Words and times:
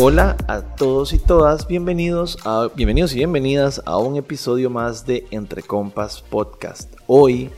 Hola 0.00 0.36
a 0.48 0.62
todos 0.76 1.12
y 1.12 1.18
todas, 1.18 1.68
bienvenidos, 1.68 2.38
a, 2.44 2.68
bienvenidos 2.74 3.12
y 3.12 3.16
bienvenidas 3.16 3.80
a 3.84 3.98
un 3.98 4.16
episodio 4.16 4.68
más 4.68 5.06
de 5.06 5.26
Entre 5.30 5.62
Compas 5.62 6.22
Podcast. 6.22 6.92
Hoy 7.06 7.50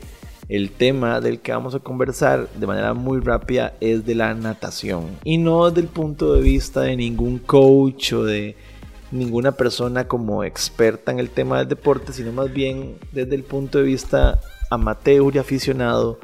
el 0.47 0.71
tema 0.71 1.21
del 1.21 1.39
que 1.39 1.53
vamos 1.53 1.73
a 1.73 1.79
conversar 1.79 2.49
de 2.49 2.67
manera 2.67 2.93
muy 2.93 3.19
rápida 3.19 3.73
es 3.79 4.05
de 4.05 4.13
la 4.15 4.33
natación 4.35 5.07
y 5.23 5.37
no 5.39 5.69
desde 5.69 5.81
el 5.81 5.87
punto 5.87 6.33
de 6.33 6.41
vista 6.41 6.81
de 6.81 6.95
ningún 6.95 7.39
coach 7.39 8.13
o 8.13 8.23
de 8.23 8.57
ninguna 9.11 9.53
persona 9.53 10.07
como 10.07 10.43
experta 10.43 11.11
en 11.11 11.19
el 11.19 11.29
tema 11.29 11.57
del 11.59 11.67
deporte, 11.67 12.13
sino 12.13 12.31
más 12.31 12.53
bien 12.53 12.97
desde 13.11 13.33
el 13.33 13.43
punto 13.43 13.79
de 13.79 13.85
vista 13.85 14.39
amateur 14.69 15.35
y 15.35 15.39
aficionado 15.39 16.19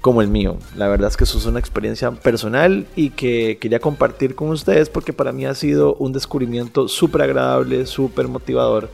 como 0.00 0.22
el 0.22 0.28
mío. 0.28 0.56
La 0.76 0.88
verdad 0.88 1.08
es 1.08 1.16
que 1.16 1.24
eso 1.24 1.38
es 1.38 1.46
una 1.46 1.58
experiencia 1.58 2.10
personal 2.10 2.86
y 2.96 3.10
que 3.10 3.58
quería 3.60 3.80
compartir 3.80 4.34
con 4.34 4.48
ustedes 4.48 4.88
porque 4.88 5.12
para 5.12 5.32
mí 5.32 5.44
ha 5.46 5.54
sido 5.54 5.94
un 5.96 6.12
descubrimiento 6.12 6.88
súper 6.88 7.22
agradable, 7.22 7.86
súper 7.86 8.28
motivador 8.28 8.90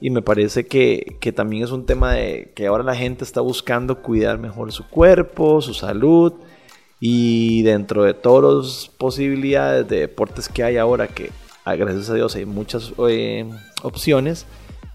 y 0.00 0.10
me 0.10 0.22
parece 0.22 0.66
que, 0.66 1.16
que, 1.20 1.32
también 1.32 1.64
es 1.64 1.72
un 1.72 1.84
tema 1.84 2.12
de 2.12 2.52
que 2.54 2.68
ahora 2.68 2.84
la 2.84 2.94
gente 2.94 3.24
está 3.24 3.40
buscando 3.40 4.00
cuidar 4.00 4.38
mejor 4.38 4.72
su 4.72 4.88
cuerpo, 4.88 5.60
su 5.60 5.74
salud 5.74 6.34
y 7.00 7.62
dentro 7.62 8.04
de 8.04 8.14
todas 8.14 8.66
las 8.66 8.88
posibilidades 8.96 9.88
de 9.88 10.00
deportes 10.00 10.48
que 10.48 10.62
hay 10.62 10.76
ahora 10.76 11.08
que 11.08 11.30
ah, 11.64 11.74
gracias 11.74 12.10
a 12.10 12.14
Dios 12.14 12.34
hay 12.36 12.46
muchas 12.46 12.92
eh, 13.08 13.48
opciones, 13.82 14.46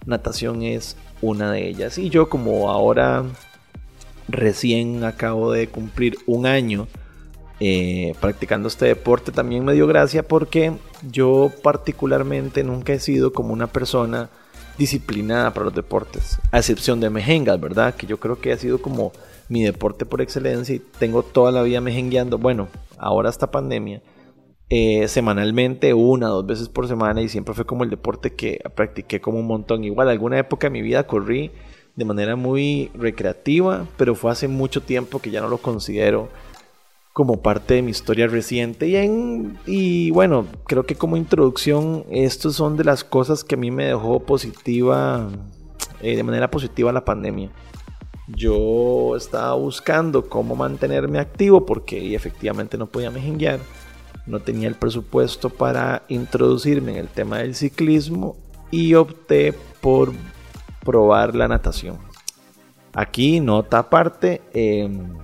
natación 0.05 0.63
es 0.63 0.95
una 1.21 1.51
de 1.51 1.67
ellas 1.67 1.97
y 1.97 2.09
yo 2.09 2.29
como 2.29 2.71
ahora 2.71 3.25
recién 4.27 5.03
acabo 5.03 5.51
de 5.51 5.67
cumplir 5.67 6.17
un 6.25 6.45
año 6.45 6.87
eh, 7.59 8.13
practicando 8.19 8.67
este 8.67 8.85
deporte, 8.85 9.31
también 9.31 9.63
me 9.63 9.73
dio 9.73 9.87
gracia 9.87 10.27
porque 10.27 10.73
yo 11.09 11.51
particularmente 11.61 12.63
nunca 12.63 12.93
he 12.93 12.99
sido 12.99 13.31
como 13.31 13.53
una 13.53 13.67
persona 13.67 14.29
disciplinada 14.77 15.53
para 15.53 15.65
los 15.65 15.75
deportes, 15.75 16.39
a 16.51 16.57
excepción 16.57 16.99
de 16.99 17.09
mejengas, 17.09 17.59
¿verdad? 17.61 17.95
Que 17.95 18.07
yo 18.07 18.19
creo 18.19 18.39
que 18.39 18.51
ha 18.51 18.57
sido 18.57 18.81
como 18.81 19.11
mi 19.49 19.63
deporte 19.63 20.05
por 20.05 20.21
excelencia 20.21 20.75
y 20.75 20.79
tengo 20.79 21.23
toda 21.23 21.51
la 21.51 21.61
vida 21.61 21.79
mejengueando, 21.79 22.37
bueno, 22.37 22.69
ahora 22.97 23.29
esta 23.29 23.51
pandemia, 23.51 24.01
eh, 24.69 25.07
semanalmente, 25.07 25.93
una, 25.93 26.27
dos 26.27 26.45
veces 26.47 26.69
por 26.69 26.87
semana 26.87 27.21
y 27.21 27.29
siempre 27.29 27.53
fue 27.53 27.65
como 27.65 27.83
el 27.83 27.91
deporte 27.91 28.33
que 28.33 28.59
practiqué 28.75 29.21
como 29.21 29.39
un 29.39 29.45
montón. 29.45 29.83
Igual, 29.83 30.09
alguna 30.09 30.39
época 30.39 30.67
de 30.67 30.71
mi 30.71 30.81
vida 30.81 31.05
corrí 31.05 31.51
de 31.95 32.05
manera 32.05 32.35
muy 32.35 32.91
recreativa, 32.95 33.87
pero 33.97 34.15
fue 34.15 34.31
hace 34.31 34.47
mucho 34.47 34.81
tiempo 34.81 35.19
que 35.19 35.31
ya 35.31 35.41
no 35.41 35.47
lo 35.47 35.59
considero 35.59 36.29
como 37.13 37.43
parte 37.43 37.75
de 37.75 37.81
mi 37.83 37.91
historia 37.91 38.27
reciente. 38.27 38.87
Y, 38.87 38.95
en, 38.95 39.57
y 39.65 40.09
bueno, 40.11 40.47
creo 40.65 40.85
que 40.85 40.95
como 40.95 41.15
introducción, 41.15 42.05
estos 42.09 42.55
son 42.55 42.75
de 42.75 42.83
las 42.83 43.03
cosas 43.03 43.43
que 43.43 43.55
a 43.55 43.57
mí 43.57 43.69
me 43.69 43.85
dejó 43.85 44.19
positiva, 44.21 45.29
eh, 46.01 46.15
de 46.15 46.23
manera 46.23 46.49
positiva 46.49 46.91
la 46.91 47.05
pandemia. 47.05 47.51
Yo 48.27 49.15
estaba 49.15 49.53
buscando 49.53 50.27
cómo 50.27 50.55
mantenerme 50.55 51.19
activo 51.19 51.65
porque 51.65 52.15
efectivamente 52.15 52.77
no 52.77 52.87
podía 52.87 53.11
mejenguear. 53.11 53.59
No 54.25 54.39
tenía 54.39 54.69
el 54.69 54.75
presupuesto 54.75 55.49
para 55.49 56.03
introducirme 56.07 56.93
en 56.93 56.97
el 56.97 57.09
tema 57.09 57.39
del 57.39 57.55
ciclismo 57.55 58.37
y 58.71 58.93
opté 58.93 59.53
por 59.81 60.13
probar 60.83 61.35
la 61.35 61.47
natación. 61.47 61.97
Aquí, 62.93 63.39
nota 63.39 63.79
aparte, 63.79 64.41
em, 64.53 65.17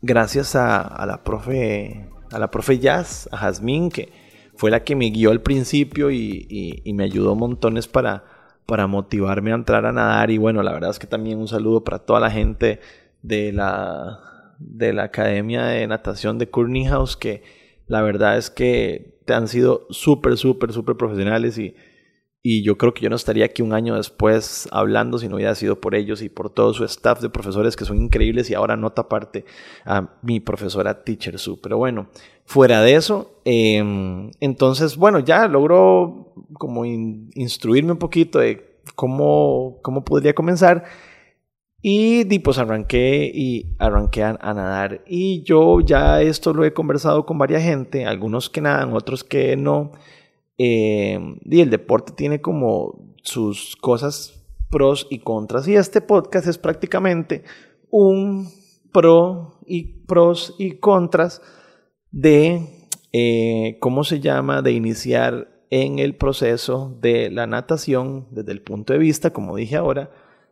gracias 0.00 0.54
a, 0.54 1.04
la 1.06 1.22
profe, 1.24 2.08
a 2.30 2.38
la 2.38 2.50
profe 2.50 2.78
Jazz, 2.78 3.28
a 3.32 3.38
Jazmín, 3.38 3.90
que 3.90 4.12
fue 4.54 4.70
la 4.70 4.84
que 4.84 4.94
me 4.94 5.10
guió 5.10 5.30
al 5.30 5.40
principio 5.40 6.10
y, 6.10 6.82
me 6.94 7.04
ayudó 7.04 7.34
montones 7.34 7.88
para, 7.88 8.24
para 8.66 8.86
motivarme 8.86 9.52
a 9.52 9.56
entrar 9.56 9.86
a 9.86 9.92
nadar. 9.92 10.30
Y 10.30 10.38
bueno, 10.38 10.62
la 10.62 10.72
verdad 10.72 10.90
es 10.90 10.98
que 10.98 11.06
también 11.06 11.38
un 11.38 11.48
saludo 11.48 11.82
para 11.82 12.00
toda 12.00 12.20
la 12.20 12.30
gente 12.30 12.80
de 13.22 13.52
la, 13.52 14.20
de 14.58 14.92
la 14.92 15.04
Academia 15.04 15.64
de 15.64 15.86
Natación 15.86 16.38
de 16.38 16.50
Courtney 16.50 16.84
House, 16.84 17.16
que 17.16 17.42
la 17.88 18.02
verdad 18.02 18.36
es 18.38 18.50
que 18.50 19.18
te 19.24 19.34
han 19.34 19.48
sido 19.48 19.86
súper, 19.90 20.36
súper, 20.36 20.72
súper 20.72 20.96
profesionales 20.96 21.58
y 21.58 21.74
y 22.42 22.62
yo 22.62 22.78
creo 22.78 22.94
que 22.94 23.02
yo 23.02 23.10
no 23.10 23.16
estaría 23.16 23.44
aquí 23.44 23.60
un 23.60 23.74
año 23.74 23.96
después 23.96 24.66
hablando 24.72 25.18
si 25.18 25.28
no 25.28 25.36
hubiera 25.36 25.54
sido 25.54 25.78
por 25.78 25.94
ellos 25.94 26.22
y 26.22 26.30
por 26.30 26.48
todo 26.48 26.72
su 26.72 26.84
staff 26.84 27.20
de 27.20 27.28
profesores 27.28 27.76
que 27.76 27.84
son 27.84 27.98
increíbles 27.98 28.48
y 28.48 28.54
ahora 28.54 28.76
nota 28.76 29.02
aparte 29.02 29.44
a 29.84 30.14
mi 30.22 30.40
profesora 30.40 31.04
Teacher 31.04 31.38
Su. 31.38 31.60
Pero 31.60 31.76
bueno, 31.76 32.08
fuera 32.46 32.80
de 32.80 32.94
eso, 32.94 33.40
em, 33.44 34.30
entonces, 34.40 34.96
bueno, 34.96 35.18
ya 35.18 35.46
logró 35.48 36.32
como 36.54 36.86
instruirme 36.86 37.92
un 37.92 37.98
poquito 37.98 38.38
de 38.38 38.80
cómo, 38.94 39.78
cómo 39.82 40.04
podría 40.04 40.34
comenzar. 40.34 40.84
Y, 41.82 42.38
pues 42.40 42.58
arranqué 42.58 43.30
y 43.34 43.74
arranqué 43.78 44.22
a, 44.22 44.36
a, 44.40 44.52
nadar. 44.52 45.02
Y 45.06 45.42
yo 45.44 45.80
ya 45.80 46.20
esto 46.20 46.52
lo 46.52 46.64
he 46.64 46.74
conversado 46.74 47.24
con 47.24 47.38
varias 47.38 47.62
gente, 47.62 48.04
algunos 48.04 48.50
que 48.50 48.60
nadan, 48.60 48.92
otros 48.92 49.24
que 49.24 49.56
no. 49.56 49.92
Eh, 50.62 51.18
y 51.46 51.60
el 51.62 51.70
deporte 51.70 52.12
tiene 52.12 52.42
como 52.42 53.14
sus 53.22 53.76
cosas 53.76 54.44
pros 54.68 55.06
y 55.08 55.20
contras. 55.20 55.66
Y 55.66 55.74
este 55.74 56.02
podcast 56.02 56.46
es 56.46 56.58
prácticamente 56.58 57.44
un 57.88 58.46
pro 58.92 59.58
y 59.64 60.04
pros 60.04 60.54
y 60.58 60.72
contras 60.72 61.40
de 62.10 62.68
eh, 63.14 63.78
cómo 63.80 64.04
se 64.04 64.20
llama, 64.20 64.60
de 64.60 64.72
iniciar 64.72 65.48
en 65.70 65.98
el 65.98 66.14
proceso 66.14 66.94
de 67.00 67.30
la 67.30 67.46
natación 67.46 68.28
desde 68.30 68.52
el 68.52 68.60
punto 68.60 68.92
de 68.92 68.98
vista, 68.98 69.32
como 69.32 69.56
dije 69.56 69.76
ahora, 69.76 70.10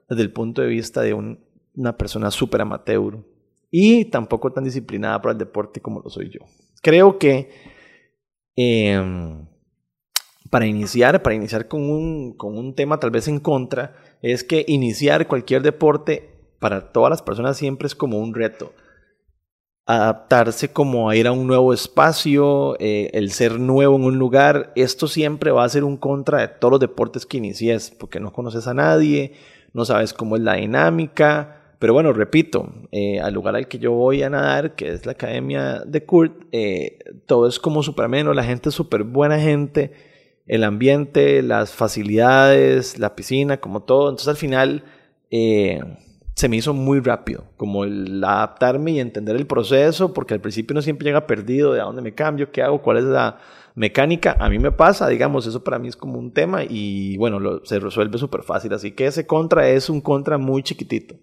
desde 0.09 0.23
el 0.23 0.33
punto 0.33 0.63
de 0.63 0.69
vista 0.69 1.03
de 1.03 1.13
una 1.13 1.99
persona 1.99 2.31
súper 2.31 2.63
amateur 2.63 3.19
y 3.71 4.07
tampoco 4.07 4.55
tan 4.55 4.65
disciplinada 4.65 5.21
para 5.21 5.33
el 5.33 5.39
deporte 5.39 5.83
como 5.83 6.01
lo 6.01 6.09
soy 6.09 6.31
yo. 6.31 6.41
Creo 6.81 7.19
que 7.19 7.51
em, 8.57 9.47
para 10.51 10.67
iniciar, 10.67 11.23
para 11.23 11.37
iniciar 11.37 11.69
con 11.69 11.91
un, 11.91 12.33
con 12.33 12.57
un 12.57 12.75
tema 12.75 12.99
tal 12.99 13.11
vez 13.11 13.29
en 13.29 13.41
contra, 13.41 13.95
es 14.23 14.45
que 14.45 14.65
iniciar 14.67 15.27
cualquier 15.27 15.63
deporte 15.63 16.31
para 16.59 16.93
todas 16.93 17.11
las 17.11 17.23
personas 17.23 17.57
siempre 17.57 17.87
es 17.87 17.95
como 17.95 18.19
un 18.19 18.35
reto. 18.35 18.73
Adaptarse 19.87 20.71
como 20.71 21.09
a 21.09 21.17
ir 21.17 21.27
a 21.27 21.33
un 21.33 21.47
nuevo 21.47 21.73
espacio, 21.73 22.77
eh, 22.79 23.11
el 23.15 23.31
ser 23.31 23.59
nuevo 23.59 23.97
en 23.97 24.05
un 24.05 24.19
lugar, 24.19 24.73
esto 24.77 25.09
siempre 25.09 25.51
va 25.51 25.65
a 25.65 25.69
ser 25.69 25.85
un 25.85 25.97
contra 25.97 26.41
de 26.41 26.49
todos 26.49 26.73
los 26.73 26.81
deportes 26.81 27.25
que 27.25 27.39
inicies, 27.39 27.91
porque 27.91 28.21
no 28.21 28.33
conoces 28.33 28.67
a 28.67 28.75
nadie, 28.75 29.33
no 29.73 29.85
sabes 29.85 30.13
cómo 30.13 30.37
es 30.37 30.43
la 30.43 30.55
dinámica. 30.55 31.55
Pero 31.79 31.93
bueno, 31.93 32.13
repito, 32.13 32.73
eh, 32.91 33.21
al 33.21 33.33
lugar 33.33 33.55
al 33.55 33.69
que 33.69 33.79
yo 33.79 33.93
voy 33.93 34.23
a 34.23 34.29
nadar, 34.29 34.75
que 34.75 34.89
es 34.89 35.07
la 35.07 35.13
academia 35.13 35.81
de 35.87 36.05
Kurt, 36.05 36.47
eh, 36.51 36.99
todo 37.25 37.47
es 37.47 37.59
como 37.61 37.85
súper 37.85 38.07
ameno, 38.07 38.35
la 38.35 38.43
gente 38.43 38.71
es 38.71 38.75
súper 38.75 39.05
buena 39.05 39.39
gente 39.39 40.08
el 40.49 40.65
ambiente, 40.65 41.43
las 41.43 41.73
facilidades, 41.73 42.99
la 42.99 43.15
piscina, 43.15 43.59
como 43.59 43.83
todo. 43.85 44.09
Entonces 44.09 44.29
al 44.29 44.37
final 44.37 44.85
eh, 45.31 45.81
se 46.35 46.49
me 46.49 46.57
hizo 46.57 46.73
muy 46.73 47.01
rápido, 47.01 47.45
como 47.57 47.85
el 47.85 48.23
adaptarme 48.25 48.93
y 48.93 49.01
entender 49.01 49.37
el 49.37 49.47
proceso, 49.47 50.15
porque 50.15 50.35
al 50.35 50.41
principio 50.41 50.75
no 50.75 50.83
siempre 50.83 51.05
llega 51.05 51.27
perdido 51.27 51.73
de 51.73 51.81
a 51.81 51.85
dónde 51.85 52.03
me 52.03 52.15
cambio, 52.15 52.51
qué 52.51 52.63
hago, 52.63 52.83
cuál 52.83 52.97
es 52.97 53.05
la 53.05 53.39
mecánica. 53.75 54.37
A 54.41 54.49
mí 54.49 54.59
me 54.59 54.73
pasa, 54.73 55.07
digamos, 55.09 55.47
eso 55.47 55.63
para 55.63 55.79
mí 55.79 55.89
es 55.89 55.97
como 55.97 56.19
un 56.19 56.33
tema 56.33 56.65
y 56.65 57.17
bueno, 57.19 57.61
se 57.65 57.79
resuelve 57.79 58.19
súper 58.19 58.43
fácil. 58.43 58.73
Así 58.73 58.93
que 58.93 59.07
ese 59.07 59.27
contra 59.27 59.69
es 59.69 59.91
un 59.91 60.01
contra 60.01 60.39
muy 60.39 60.63
chiquitito. 60.63 61.15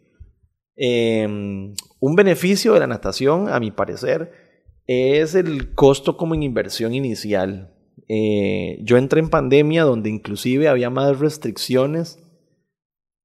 Em, 0.76 1.74
un 2.00 2.16
beneficio 2.16 2.74
de 2.74 2.82
la 2.82 2.88
natación, 2.88 3.50
a 3.50 3.60
mi 3.60 3.72
parecer, 3.72 4.32
es 4.88 5.34
el 5.34 5.74
costo 5.74 6.16
como 6.18 6.36
en 6.36 6.44
inversión 6.44 6.94
inicial. 6.94 7.75
Eh, 8.08 8.80
yo 8.84 8.98
entré 8.98 9.20
en 9.20 9.30
pandemia 9.30 9.84
donde 9.84 10.10
inclusive 10.10 10.68
había 10.68 10.90
más 10.90 11.20
restricciones 11.20 12.20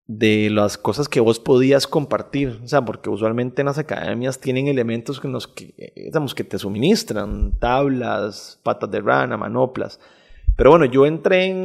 de 0.07 0.51
las 0.51 0.77
cosas 0.77 1.09
que 1.09 1.21
vos 1.21 1.39
podías 1.39 1.87
compartir, 1.87 2.61
o 2.65 2.67
sea, 2.67 2.85
porque 2.85 3.11
usualmente 3.11 3.63
en 3.63 3.67
las 3.67 3.79
academias 3.79 4.41
tienen 4.41 4.67
elementos 4.67 5.21
que, 5.21 5.29
nos, 5.29 5.47
que, 5.47 5.93
digamos, 5.95 6.35
que 6.35 6.43
te 6.43 6.59
suministran, 6.59 7.59
tablas, 7.61 8.59
patas 8.65 8.91
de 8.91 9.01
rana, 9.01 9.37
manoplas. 9.37 10.01
Pero 10.57 10.71
bueno, 10.71 10.85
yo 10.85 11.07
entré 11.07 11.47
en 11.47 11.57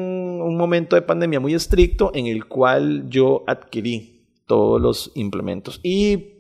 un 0.42 0.58
momento 0.58 0.96
de 0.96 1.02
pandemia 1.02 1.40
muy 1.40 1.56
estricto 1.56 2.12
en 2.14 2.28
el 2.28 2.46
cual 2.46 3.10
yo 3.10 3.44
adquirí 3.48 4.28
todos 4.46 4.80
los 4.80 5.12
implementos. 5.16 5.80
Y 5.82 6.36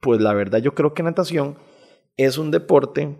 pues 0.00 0.20
la 0.20 0.34
verdad 0.34 0.58
yo 0.58 0.74
creo 0.74 0.92
que 0.92 1.02
natación 1.02 1.56
es 2.16 2.36
un 2.36 2.50
deporte 2.50 3.16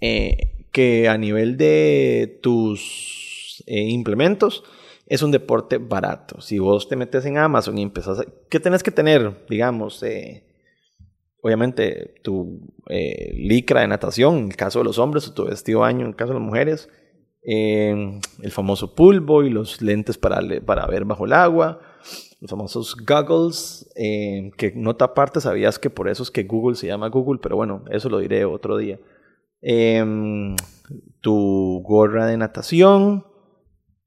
eh, 0.00 0.51
que 0.72 1.08
a 1.08 1.18
nivel 1.18 1.56
de 1.56 2.40
tus 2.42 3.62
eh, 3.66 3.82
implementos 3.90 4.64
es 5.06 5.22
un 5.22 5.30
deporte 5.30 5.78
barato. 5.78 6.40
Si 6.40 6.58
vos 6.58 6.88
te 6.88 6.96
metes 6.96 7.26
en 7.26 7.36
Amazon 7.36 7.76
y 7.78 7.82
empezás 7.82 8.20
a... 8.20 8.24
¿Qué 8.48 8.58
tenés 8.58 8.82
que 8.82 8.90
tener? 8.90 9.44
Digamos, 9.48 10.02
eh, 10.02 10.44
obviamente 11.42 12.14
tu 12.22 12.74
eh, 12.88 13.34
licra 13.36 13.82
de 13.82 13.88
natación, 13.88 14.38
en 14.38 14.44
el 14.46 14.56
caso 14.56 14.78
de 14.78 14.86
los 14.86 14.98
hombres, 14.98 15.28
o 15.28 15.34
tu 15.34 15.44
vestido 15.44 15.80
baño, 15.80 16.00
en 16.00 16.08
el 16.08 16.16
caso 16.16 16.32
de 16.32 16.38
las 16.38 16.46
mujeres, 16.46 16.88
el 17.44 18.52
famoso 18.52 18.94
pulvo 18.94 19.42
y 19.42 19.50
los 19.50 19.82
lentes 19.82 20.16
para, 20.16 20.40
para 20.64 20.86
ver 20.86 21.04
bajo 21.04 21.26
el 21.26 21.32
agua, 21.32 21.80
los 22.40 22.48
famosos 22.48 22.94
goggles, 23.04 23.90
que 23.96 24.72
nota 24.76 25.06
aparte 25.06 25.40
sabías 25.40 25.80
que 25.80 25.90
por 25.90 26.08
eso 26.08 26.22
es 26.22 26.30
que 26.30 26.44
Google 26.44 26.76
se 26.76 26.86
llama 26.86 27.08
Google, 27.08 27.40
pero 27.42 27.56
bueno, 27.56 27.84
eso 27.90 28.08
lo 28.08 28.20
diré 28.20 28.44
otro 28.44 28.76
día. 28.76 29.00
Em, 29.62 30.56
tu 31.20 31.80
gorra 31.84 32.26
de 32.26 32.36
natación, 32.36 33.24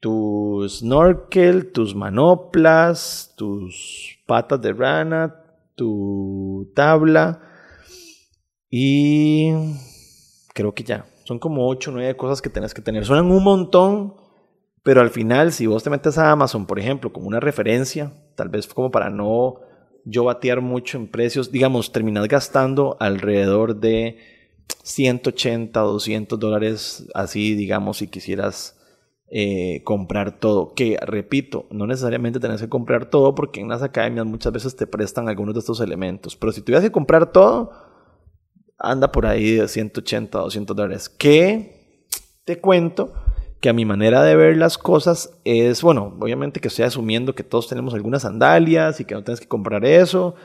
tu 0.02 0.66
snorkel, 0.68 1.72
tus 1.72 1.96
manoplas, 1.96 3.34
tus 3.38 4.19
patas 4.28 4.62
de 4.62 4.74
rana, 4.74 5.44
tu 5.75 6.72
tabla 6.75 7.42
y 8.69 9.52
creo 10.54 10.74
que 10.74 10.84
ya. 10.84 11.06
Son 11.24 11.40
como 11.40 11.68
8 11.68 11.90
o 11.90 11.94
9 11.94 12.18
cosas 12.18 12.42
que 12.42 12.50
tenés 12.50 12.74
que 12.74 12.81
tener. 12.81 13.06
Suenan 13.06 13.31
un 13.31 13.44
montón, 13.44 14.16
pero 14.84 15.01
al 15.01 15.10
final, 15.10 15.54
si 15.54 15.66
vos 15.66 15.84
te 15.84 15.90
metes 15.90 16.18
a 16.18 16.31
Amazon, 16.31 16.66
por 16.66 16.80
ejemplo, 16.80 17.12
como 17.12 17.28
una 17.28 17.40
referencia, 17.40 18.13
tal 18.36 18.50
vez 18.50 18.68
como 18.68 18.92
para 18.92 19.10
no 19.10 19.62
yo 20.04 20.25
batear 20.25 20.62
mucho 20.62 20.98
en 20.98 21.08
precios, 21.08 21.51
digamos, 21.51 21.92
terminas 21.92 22.28
gastando 22.28 22.96
alrededor 23.00 23.78
de 23.80 24.35
180, 24.83 25.79
200 25.79 26.39
dólares, 26.39 27.07
así, 27.13 27.56
digamos, 27.56 27.97
si 27.97 28.07
quisieras 28.07 28.77
eh, 29.27 29.81
comprar 29.83 30.39
todo. 30.39 30.73
Que, 30.75 30.97
repito, 31.01 31.65
no 31.71 31.88
necesariamente 31.88 32.39
tenés 32.39 32.62
que 32.62 32.69
comprar 32.69 33.09
todo 33.09 33.33
porque 33.33 33.62
en 33.62 33.67
las 33.67 33.81
academias 33.81 34.25
muchas 34.25 34.53
veces 34.53 34.75
te 34.75 34.85
prestan 34.85 35.27
algunos 35.27 35.56
de 35.56 35.62
estos 35.62 35.81
elementos. 35.81 36.35
Pero 36.35 36.51
si 36.51 36.62
tuvieras 36.62 36.83
que 36.83 36.91
comprar 36.91 37.31
todo, 37.31 37.71
anda 38.77 39.12
por 39.12 39.25
ahí 39.25 39.56
de 39.56 39.67
180, 39.67 40.38
200 40.38 40.75
dólares. 40.75 41.09
Que 41.09 42.06
te 42.44 42.59
cuento 42.59 43.13
que 43.59 43.69
a 43.69 43.73
mi 43.73 43.85
manera 43.85 44.21
de 44.21 44.35
ver 44.35 44.57
las 44.57 44.77
cosas 44.77 45.39
es, 45.44 45.81
bueno, 45.81 46.15
obviamente 46.19 46.59
que 46.59 46.67
estoy 46.67 46.85
asumiendo 46.85 47.33
que 47.33 47.44
todos 47.44 47.67
tenemos 47.67 47.95
algunas 47.95 48.21
sandalias 48.21 49.00
y 49.00 49.06
que 49.06 49.15
no 49.15 49.23
tienes 49.23 49.39
que 49.39 49.47
comprar 49.47 49.83
eso 49.85 50.35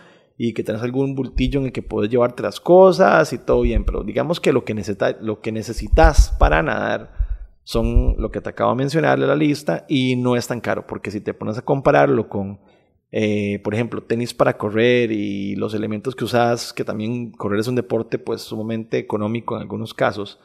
y 0.43 0.55
que 0.55 0.65
tenés 0.65 0.81
algún 0.81 1.15
bultillo 1.15 1.61
en 1.61 1.67
el 1.67 1.73
que 1.73 1.83
puedes 1.83 2.11
llevarte 2.11 2.43
las 2.43 2.61
cosas 2.61 3.31
y 3.35 3.37
todo 3.37 3.61
bien, 3.61 3.85
pero 3.85 4.03
digamos 4.03 4.41
que 4.41 4.55
lo 4.55 4.65
que, 4.65 4.73
necesita, 4.73 5.15
lo 5.21 5.43
que 5.43 5.53
necesitas 5.53 6.35
para 6.39 6.63
nadar 6.63 7.13
son 7.63 8.15
lo 8.17 8.31
que 8.31 8.41
te 8.41 8.49
acabo 8.49 8.71
de 8.71 8.79
mencionar 8.79 9.21
de 9.21 9.27
la 9.27 9.37
lista 9.37 9.85
y 9.87 10.17
no 10.17 10.37
es 10.37 10.47
tan 10.47 10.63
caro, 10.63 10.87
porque 10.87 11.11
si 11.11 11.21
te 11.21 11.35
pones 11.35 11.59
a 11.59 11.63
compararlo 11.63 12.31
con 12.31 12.59
eh, 13.13 13.61
por 13.63 13.75
ejemplo, 13.75 14.03
tenis 14.03 14.33
para 14.33 14.57
correr 14.57 15.13
y 15.13 15.57
los 15.57 15.75
elementos 15.75 16.17
que 16.17 16.25
usas, 16.25 16.73
que 16.73 16.85
también 16.85 17.33
correr 17.33 17.61
es 17.61 17.69
un 17.69 17.75
deporte 17.75 18.19
pues 18.19 18.41
sumamente 18.41 18.97
económico 18.97 19.57
en 19.57 19.61
algunos 19.61 19.93
casos, 19.93 20.41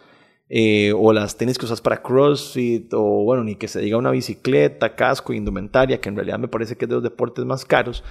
eh, 0.50 0.92
o 0.94 1.14
las 1.14 1.38
tenis 1.38 1.58
que 1.58 1.68
usas 1.68 1.80
para 1.80 2.02
CrossFit, 2.02 2.94
o 2.94 3.24
bueno, 3.24 3.46
ni 3.46 3.56
que 3.56 3.70
se 3.70 3.80
diga 3.80 3.98
una 3.98 4.12
bicicleta, 4.12 4.94
casco, 4.94 5.32
indumentaria, 5.32 6.02
que 6.02 6.10
en 6.10 6.18
realidad 6.18 6.38
me 6.38 6.50
parece 6.50 6.76
que 6.76 6.84
es 6.84 6.90
de 6.90 6.96
los 6.96 7.04
deportes 7.04 7.46
más 7.46 7.64
caros, 7.64 8.04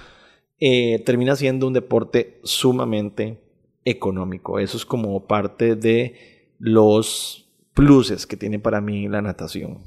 eh, 0.59 1.03
termina 1.05 1.35
siendo 1.35 1.67
un 1.67 1.73
deporte 1.73 2.39
sumamente 2.43 3.41
económico. 3.83 4.59
Eso 4.59 4.77
es 4.77 4.85
como 4.85 5.25
parte 5.27 5.75
de 5.75 6.49
los 6.59 7.47
pluses 7.73 8.25
que 8.25 8.37
tiene 8.37 8.59
para 8.59 8.81
mí 8.81 9.07
la 9.07 9.21
natación. 9.21 9.79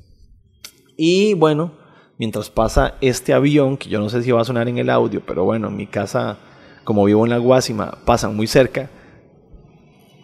Y 0.97 1.35
bueno, 1.35 1.73
mientras 2.19 2.51
pasa 2.51 2.97
este 3.01 3.33
avión, 3.33 3.77
que 3.77 3.89
yo 3.89 4.01
no 4.01 4.09
sé 4.09 4.23
si 4.23 4.31
va 4.31 4.43
a 4.43 4.45
sonar 4.45 4.69
en 4.69 4.79
el 4.79 4.91
audio, 4.91 5.23
pero 5.25 5.45
bueno, 5.45 5.69
en 5.69 5.77
mi 5.77 5.87
casa, 5.87 6.39
como 6.85 7.05
vivo 7.05 7.25
en 7.25 7.31
la 7.31 7.39
Guásima, 7.39 7.99
pasan 8.05 8.37
muy 8.37 8.47
cerca. 8.47 8.91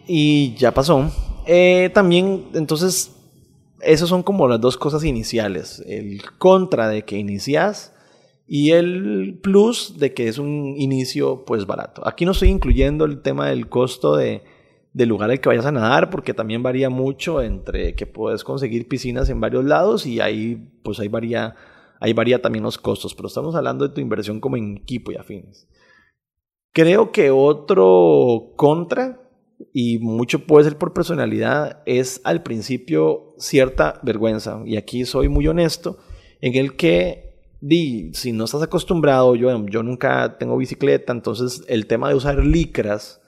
Y 0.06 0.54
ya 0.56 0.72
pasó. 0.72 1.10
Eh, 1.46 1.90
también, 1.94 2.46
entonces, 2.54 3.12
esas 3.80 4.08
son 4.08 4.22
como 4.22 4.46
las 4.48 4.60
dos 4.60 4.76
cosas 4.76 5.04
iniciales. 5.04 5.82
El 5.86 6.22
contra 6.38 6.88
de 6.88 7.02
que 7.02 7.16
inicias 7.16 7.93
y 8.46 8.72
el 8.72 9.38
plus 9.42 9.98
de 9.98 10.12
que 10.12 10.28
es 10.28 10.38
un 10.38 10.74
inicio 10.76 11.44
pues 11.44 11.66
barato. 11.66 12.06
Aquí 12.06 12.24
no 12.24 12.32
estoy 12.32 12.48
incluyendo 12.50 13.04
el 13.04 13.22
tema 13.22 13.48
del 13.48 13.68
costo 13.68 14.16
de, 14.16 14.42
del 14.92 15.08
lugar 15.08 15.30
al 15.30 15.40
que 15.40 15.48
vayas 15.48 15.66
a 15.66 15.72
nadar, 15.72 16.10
porque 16.10 16.34
también 16.34 16.62
varía 16.62 16.90
mucho 16.90 17.42
entre 17.42 17.94
que 17.94 18.06
puedes 18.06 18.44
conseguir 18.44 18.88
piscinas 18.88 19.30
en 19.30 19.40
varios 19.40 19.64
lados 19.64 20.06
y 20.06 20.20
ahí 20.20 20.70
pues 20.82 21.00
ahí 21.00 21.08
varía 21.08 21.56
ahí 22.00 22.12
varía 22.12 22.42
también 22.42 22.64
los 22.64 22.76
costos, 22.76 23.14
pero 23.14 23.28
estamos 23.28 23.54
hablando 23.54 23.88
de 23.88 23.94
tu 23.94 24.00
inversión 24.00 24.40
como 24.40 24.58
en 24.58 24.76
equipo 24.76 25.10
y 25.10 25.16
afines. 25.16 25.66
Creo 26.72 27.12
que 27.12 27.30
otro 27.30 28.52
contra, 28.56 29.20
y 29.72 29.98
mucho 30.00 30.46
puede 30.46 30.64
ser 30.64 30.76
por 30.76 30.92
personalidad, 30.92 31.82
es 31.86 32.20
al 32.24 32.42
principio 32.42 33.34
cierta 33.38 34.00
vergüenza, 34.02 34.60
y 34.66 34.76
aquí 34.76 35.06
soy 35.06 35.28
muy 35.28 35.46
honesto, 35.46 35.98
en 36.42 36.56
el 36.56 36.76
que 36.76 37.33
di, 37.64 38.10
si 38.12 38.32
no 38.32 38.44
estás 38.44 38.62
acostumbrado, 38.62 39.34
yo, 39.36 39.66
yo 39.66 39.82
nunca 39.82 40.36
tengo 40.36 40.58
bicicleta, 40.58 41.14
entonces 41.14 41.64
el 41.66 41.86
tema 41.86 42.10
de 42.10 42.14
usar 42.14 42.44
licras 42.44 43.22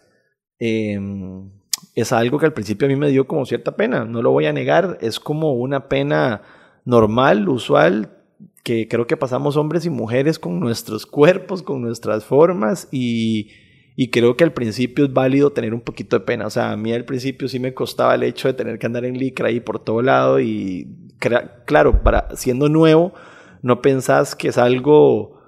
em, 0.59 1.51
es 1.95 2.13
algo 2.13 2.39
que 2.39 2.45
al 2.45 2.53
principio 2.53 2.87
a 2.87 2.91
mí 2.91 2.97
me 2.97 3.09
dio 3.09 3.27
como 3.27 3.47
cierta 3.47 3.77
pena, 3.77 4.05
no 4.05 4.21
lo 4.21 4.33
voy 4.33 4.45
a 4.45 4.53
negar, 4.53 4.99
es 5.01 5.19
como 5.19 5.55
una 5.55 5.89
pena 5.89 6.43
normal, 6.85 7.49
usual, 7.49 8.11
que 8.63 8.89
creo 8.89 9.07
que 9.07 9.17
pasamos 9.17 9.57
hombres 9.57 9.87
y 9.87 9.91
mujeres 9.91 10.39
con 10.39 10.61
nuestros 10.61 11.07
cuerpos, 11.07 11.63
con 11.63 11.81
nuestras 11.81 12.25
formas 12.25 12.89
y, 12.93 13.49
y, 13.97 14.11
creo 14.11 14.37
que 14.37 14.45
al 14.45 14.53
principio 14.53 15.07
es 15.07 15.13
válido 15.15 15.53
tener 15.53 15.73
un 15.73 15.81
poquito 15.81 16.19
de 16.19 16.27
pena. 16.27 16.47
O 16.47 16.51
sea, 16.51 16.73
a 16.73 16.77
mí 16.77 16.93
al 16.93 17.05
principio 17.05 17.49
sí 17.49 17.59
me 17.59 17.73
costaba 17.73 18.17
el 18.17 18.25
hecho 18.25 18.49
de 18.49 18.55
tener 18.55 18.79
que 18.79 18.87
andar 18.87 19.05
en 19.05 19.17
licra 19.17 19.49
ahí 19.49 19.61
por 19.61 19.83
todo 19.83 20.03
lado 20.03 20.41
y 20.41 20.89
claro, 21.65 22.03
para 22.03 22.37
siendo 22.37 22.69
nuevo 22.69 23.15
no 23.67 23.83
pensás 23.83 24.37
que 24.37 24.47
es 24.49 24.59
algo 24.59 25.41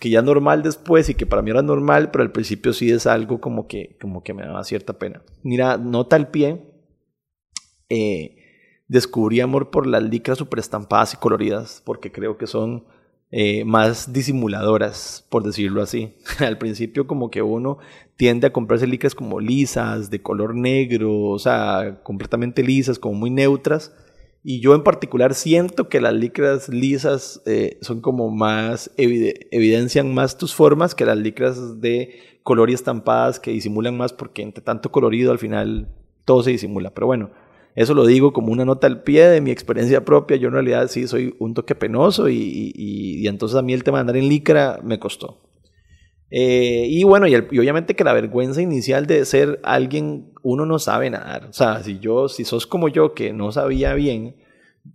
que 0.00 0.08
ya 0.08 0.22
normal 0.22 0.62
después 0.62 1.10
y 1.10 1.14
que 1.14 1.26
para 1.26 1.42
mí 1.42 1.50
era 1.50 1.60
normal, 1.60 2.10
pero 2.10 2.22
al 2.24 2.32
principio 2.32 2.72
sí 2.72 2.90
es 2.90 3.06
algo 3.06 3.38
como 3.38 3.68
que, 3.68 3.98
como 4.00 4.22
que 4.22 4.32
me 4.32 4.44
daba 4.44 4.64
cierta 4.64 4.94
pena. 4.94 5.20
Mira, 5.42 5.76
nota 5.76 6.16
el 6.16 6.28
pie. 6.28 6.62
Eh, 7.90 8.36
descubrí 8.88 9.40
amor 9.40 9.70
por 9.70 9.86
las 9.86 10.02
licras 10.02 10.38
super 10.38 10.58
estampadas 10.58 11.12
y 11.12 11.16
coloridas, 11.18 11.82
porque 11.84 12.10
creo 12.10 12.38
que 12.38 12.46
son 12.46 12.86
eh, 13.30 13.66
más 13.66 14.10
disimuladoras, 14.10 15.26
por 15.28 15.42
decirlo 15.42 15.82
así. 15.82 16.14
Al 16.38 16.56
principio 16.56 17.06
como 17.06 17.30
que 17.30 17.42
uno 17.42 17.76
tiende 18.16 18.46
a 18.46 18.54
comprarse 18.54 18.86
licras 18.86 19.14
como 19.14 19.38
lisas, 19.38 20.08
de 20.08 20.22
color 20.22 20.54
negro, 20.54 21.24
o 21.24 21.38
sea, 21.38 22.00
completamente 22.02 22.62
lisas, 22.62 22.98
como 22.98 23.16
muy 23.16 23.28
neutras. 23.28 23.92
Y 24.48 24.60
yo 24.60 24.76
en 24.76 24.84
particular 24.84 25.34
siento 25.34 25.88
que 25.88 26.00
las 26.00 26.14
licras 26.14 26.68
lisas 26.68 27.42
eh, 27.46 27.78
son 27.80 28.00
como 28.00 28.30
más, 28.30 28.92
evidencian 28.96 30.14
más 30.14 30.38
tus 30.38 30.54
formas 30.54 30.94
que 30.94 31.04
las 31.04 31.18
licras 31.18 31.80
de 31.80 32.20
color 32.44 32.70
y 32.70 32.74
estampadas 32.74 33.40
que 33.40 33.50
disimulan 33.50 33.96
más 33.96 34.12
porque 34.12 34.42
entre 34.42 34.62
tanto 34.62 34.92
colorido 34.92 35.32
al 35.32 35.40
final 35.40 35.88
todo 36.24 36.44
se 36.44 36.52
disimula. 36.52 36.94
Pero 36.94 37.08
bueno, 37.08 37.32
eso 37.74 37.92
lo 37.92 38.06
digo 38.06 38.32
como 38.32 38.52
una 38.52 38.64
nota 38.64 38.86
al 38.86 39.02
pie 39.02 39.26
de 39.26 39.40
mi 39.40 39.50
experiencia 39.50 40.04
propia. 40.04 40.36
Yo 40.36 40.46
en 40.46 40.54
realidad 40.54 40.86
sí 40.86 41.08
soy 41.08 41.34
un 41.40 41.52
toque 41.52 41.74
penoso 41.74 42.28
y, 42.28 43.24
entonces 43.26 43.58
a 43.58 43.62
mí 43.62 43.72
el 43.72 43.82
tema 43.82 43.98
de 43.98 44.02
andar 44.02 44.16
en 44.16 44.28
licra 44.28 44.78
me 44.84 45.00
costó. 45.00 45.40
Eh, 46.30 46.86
y 46.88 47.04
bueno, 47.04 47.26
y, 47.28 47.36
obviamente 47.36 47.94
que 47.94 48.04
la 48.04 48.12
vergüenza 48.12 48.60
inicial 48.60 49.06
de 49.06 49.24
ser 49.24 49.60
alguien, 49.62 50.32
uno 50.42 50.66
no 50.66 50.78
sabe 50.78 51.10
nadar. 51.10 51.46
O 51.46 51.52
sea, 51.52 51.82
si 51.82 51.98
yo, 51.98 52.28
si 52.28 52.44
sos 52.44 52.66
como 52.66 52.88
yo 52.88 53.14
que 53.14 53.32
no 53.32 53.52
sabía 53.52 53.94
bien, 53.94 54.36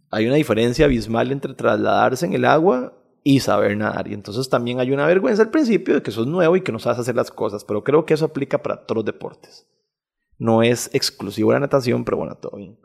hay 0.09 0.27
una 0.27 0.35
diferencia 0.35 0.85
abismal 0.85 1.31
entre 1.31 1.53
trasladarse 1.53 2.25
en 2.25 2.33
el 2.33 2.45
agua 2.45 2.93
y 3.23 3.39
saber 3.39 3.77
nadar. 3.77 4.07
Y 4.07 4.13
entonces 4.13 4.49
también 4.49 4.79
hay 4.79 4.91
una 4.91 5.05
vergüenza 5.05 5.43
al 5.43 5.51
principio 5.51 5.95
de 5.95 6.01
que 6.01 6.11
sos 6.11 6.27
nuevo 6.27 6.55
y 6.55 6.61
que 6.61 6.71
no 6.71 6.79
sabes 6.79 6.99
hacer 6.99 7.15
las 7.15 7.31
cosas. 7.31 7.63
Pero 7.63 7.83
creo 7.83 8.05
que 8.05 8.13
eso 8.13 8.25
aplica 8.25 8.61
para 8.61 8.85
todos 8.85 8.97
los 8.97 9.05
deportes. 9.05 9.67
No 10.37 10.63
es 10.63 10.89
exclusivo 10.93 11.51
de 11.51 11.55
la 11.55 11.59
natación, 11.61 12.03
pero 12.03 12.17
bueno, 12.17 12.35
todo 12.35 12.57
bien. 12.57 12.77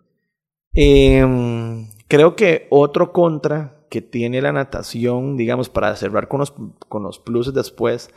Em, 0.75 1.89
creo 2.07 2.37
que 2.37 2.67
otro 2.69 3.13
contra 3.13 3.76
que 3.89 4.03
tiene 4.03 4.43
la 4.43 4.53
natación, 4.53 5.37
digamos, 5.37 5.69
para 5.69 5.95
cerrar 5.97 6.29
con 6.29 6.41
los, 6.41 6.53
con 6.89 7.03
los 7.03 7.19
pluses 7.19 7.55
después, 7.55 8.11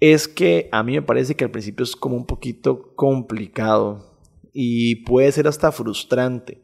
es 0.00 0.28
que 0.28 0.68
a 0.72 0.82
mí 0.82 0.92
me 0.92 1.02
parece 1.02 1.34
que 1.34 1.44
al 1.44 1.50
principio 1.50 1.84
es 1.84 1.96
como 1.96 2.16
un 2.16 2.26
poquito 2.26 2.94
complicado 2.96 4.18
y 4.52 4.96
puede 5.04 5.32
ser 5.32 5.46
hasta 5.46 5.72
frustrante 5.72 6.60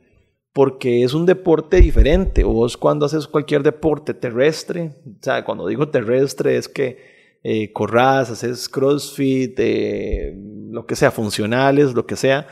porque 0.52 1.04
es 1.04 1.14
un 1.14 1.24
deporte 1.24 1.80
diferente. 1.80 2.42
Vos 2.42 2.76
cuando 2.76 3.06
haces 3.06 3.28
cualquier 3.28 3.62
deporte 3.62 4.12
terrestre, 4.12 4.90
o 5.06 5.22
sea, 5.22 5.44
cuando 5.44 5.68
digo 5.68 5.88
terrestre 5.88 6.56
es 6.56 6.68
que 6.68 7.38
eh, 7.44 7.72
corras, 7.72 8.30
haces 8.30 8.68
crossfit, 8.68 9.54
eh, 9.58 10.36
lo 10.70 10.84
que 10.84 10.96
sea, 10.96 11.12
funcionales, 11.12 11.94
lo 11.94 12.06
que 12.06 12.16
sea. 12.16 12.48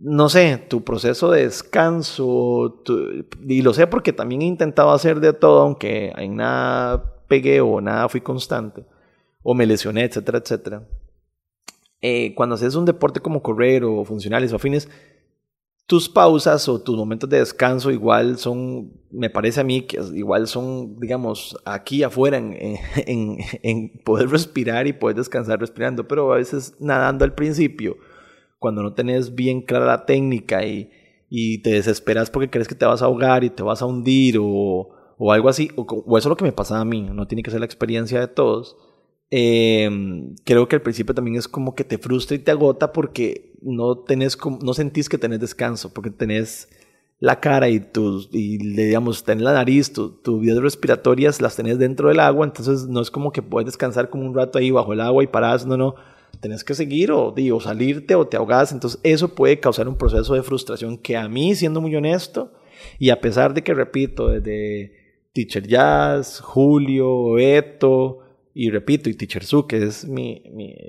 No 0.00 0.28
sé, 0.28 0.58
tu 0.68 0.84
proceso 0.84 1.30
de 1.32 1.42
descanso, 1.42 2.84
y 3.48 3.62
lo 3.62 3.74
sé 3.74 3.88
porque 3.88 4.12
también 4.12 4.42
he 4.42 4.46
intentado 4.46 4.92
hacer 4.92 5.18
de 5.20 5.32
todo, 5.32 5.60
aunque 5.62 6.12
en 6.16 6.36
nada 6.36 7.16
pegué 7.26 7.60
o 7.60 7.80
nada 7.80 8.08
fui 8.08 8.20
constante, 8.20 8.86
o 9.42 9.54
me 9.54 9.66
lesioné, 9.66 10.04
etcétera, 10.04 10.38
etcétera. 10.38 10.88
eh, 12.00 12.34
cuando 12.36 12.54
haces 12.54 12.74
un 12.76 12.84
deporte 12.84 13.20
como 13.20 13.42
correr 13.42 13.84
o 13.84 14.04
funcionales 14.04 14.52
o 14.52 14.56
afines, 14.56 14.88
tus 15.86 16.08
pausas 16.08 16.68
o 16.68 16.80
tus 16.82 16.96
momentos 16.96 17.30
de 17.30 17.38
descanso 17.38 17.90
igual 17.90 18.38
son, 18.38 18.92
me 19.10 19.30
parece 19.30 19.60
a 19.60 19.64
mí 19.64 19.82
que 19.82 19.98
igual 20.14 20.46
son, 20.46 21.00
digamos, 21.00 21.56
aquí 21.64 22.02
afuera 22.02 22.36
en, 22.36 22.54
en, 23.06 23.38
en, 23.62 23.98
poder 24.04 24.28
respirar 24.30 24.86
y 24.86 24.92
poder 24.92 25.16
descansar 25.16 25.60
respirando, 25.60 26.06
pero 26.06 26.32
a 26.32 26.36
veces 26.36 26.74
nadando 26.78 27.24
al 27.24 27.34
principio, 27.34 27.96
cuando 28.58 28.82
no 28.82 28.94
tenés 28.94 29.34
bien 29.34 29.62
clara 29.62 29.86
la 29.86 30.06
técnica 30.06 30.64
y, 30.64 30.90
y 31.30 31.58
te 31.58 31.70
desesperas 31.70 32.30
porque 32.30 32.50
crees 32.50 32.68
que 32.68 32.74
te 32.74 32.86
vas 32.86 33.02
a 33.02 33.06
ahogar 33.06 33.44
y 33.44 33.50
te 33.50 33.62
vas 33.62 33.82
a 33.82 33.86
hundir 33.86 34.38
o, 34.40 34.90
o 35.18 35.32
algo 35.32 35.48
así, 35.48 35.70
o, 35.76 35.82
o, 35.82 36.18
eso 36.18 36.28
es 36.28 36.30
lo 36.30 36.36
que 36.36 36.44
me 36.44 36.52
pasa 36.52 36.80
a 36.80 36.84
mí, 36.84 37.02
no 37.02 37.26
tiene 37.26 37.42
que 37.42 37.50
ser 37.50 37.60
la 37.60 37.66
experiencia 37.66 38.20
de 38.20 38.28
todos. 38.28 38.76
Eh, 39.30 39.90
creo 40.44 40.68
que 40.68 40.76
al 40.76 40.82
principio 40.82 41.14
también 41.14 41.36
es 41.36 41.48
como 41.48 41.74
que 41.74 41.84
te 41.84 41.98
frustra 41.98 42.34
y 42.34 42.38
te 42.38 42.50
agota 42.50 42.92
porque 42.92 43.52
no, 43.60 43.98
tenés, 43.98 44.38
no 44.62 44.72
sentís 44.72 45.08
que 45.08 45.18
tenés 45.18 45.40
descanso, 45.40 45.92
porque 45.92 46.10
tenés 46.10 46.68
la 47.20 47.40
cara 47.40 47.68
y 47.68 47.80
tus, 47.80 48.30
y 48.32 48.58
digamos, 48.58 49.24
tenés 49.24 49.42
la 49.42 49.52
nariz, 49.52 49.92
tus 49.92 50.22
tu 50.22 50.38
vías 50.40 50.56
respiratorias 50.58 51.42
las 51.42 51.56
tenés 51.56 51.78
dentro 51.78 52.08
del 52.08 52.20
agua, 52.20 52.46
entonces 52.46 52.86
no 52.86 53.00
es 53.00 53.10
como 53.10 53.32
que 53.32 53.42
puedes 53.42 53.66
descansar 53.66 54.08
como 54.08 54.24
un 54.24 54.34
rato 54.34 54.58
ahí 54.58 54.70
bajo 54.70 54.92
el 54.92 55.00
agua 55.00 55.24
y 55.24 55.26
parás, 55.26 55.66
no, 55.66 55.76
no, 55.76 55.94
tenés 56.40 56.64
que 56.64 56.74
seguir 56.74 57.12
o, 57.12 57.32
digo, 57.32 57.60
salirte 57.60 58.14
o 58.14 58.26
te 58.26 58.36
ahogás, 58.36 58.72
entonces 58.72 59.00
eso 59.02 59.34
puede 59.34 59.60
causar 59.60 59.88
un 59.88 59.96
proceso 59.96 60.34
de 60.34 60.42
frustración 60.42 60.98
que 60.98 61.16
a 61.16 61.28
mí, 61.28 61.54
siendo 61.54 61.80
muy 61.80 61.94
honesto, 61.96 62.52
y 62.98 63.10
a 63.10 63.20
pesar 63.20 63.54
de 63.54 63.62
que, 63.62 63.74
repito, 63.74 64.28
desde 64.28 64.92
Teacher 65.32 65.66
Jazz, 65.66 66.40
Julio, 66.40 67.38
Eto, 67.38 68.20
y 68.54 68.70
repito, 68.70 69.08
y 69.08 69.14
Teacher 69.14 69.44
Su, 69.44 69.66
que 69.66 69.84
es 69.84 70.04
mi, 70.06 70.42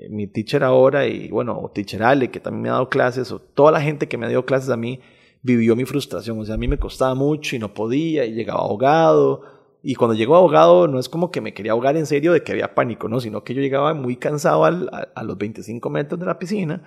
mi, 0.08 0.26
teacher 0.26 0.64
ahora, 0.64 1.06
y 1.06 1.28
bueno, 1.28 1.56
o 1.56 1.70
Teacher 1.70 2.02
Ale, 2.02 2.30
que 2.30 2.40
también 2.40 2.62
me 2.62 2.68
ha 2.68 2.72
dado 2.72 2.88
clases, 2.88 3.30
o 3.30 3.38
toda 3.38 3.70
la 3.70 3.80
gente 3.80 4.08
que 4.08 4.18
me 4.18 4.26
ha 4.26 4.28
dado 4.28 4.44
clases 4.44 4.70
a 4.70 4.76
mí, 4.76 5.00
vivió 5.42 5.76
mi 5.76 5.84
frustración. 5.84 6.38
O 6.38 6.44
sea, 6.44 6.56
a 6.56 6.58
mí 6.58 6.68
me 6.68 6.78
costaba 6.78 7.14
mucho 7.14 7.54
y 7.54 7.58
no 7.58 7.72
podía, 7.72 8.24
y 8.24 8.32
llegaba 8.32 8.60
ahogado. 8.60 9.59
Y 9.82 9.94
cuando 9.94 10.14
llegó 10.14 10.36
ahogado, 10.36 10.88
no 10.88 10.98
es 10.98 11.08
como 11.08 11.30
que 11.30 11.40
me 11.40 11.54
quería 11.54 11.72
ahogar 11.72 11.96
en 11.96 12.06
serio 12.06 12.32
de 12.32 12.42
que 12.42 12.52
había 12.52 12.74
pánico, 12.74 13.08
¿no? 13.08 13.20
Sino 13.20 13.44
que 13.44 13.54
yo 13.54 13.62
llegaba 13.62 13.94
muy 13.94 14.16
cansado 14.16 14.64
al, 14.64 14.90
a, 15.14 15.22
los 15.24 15.38
25 15.38 15.88
metros 15.88 16.20
de 16.20 16.26
la 16.26 16.38
piscina. 16.38 16.82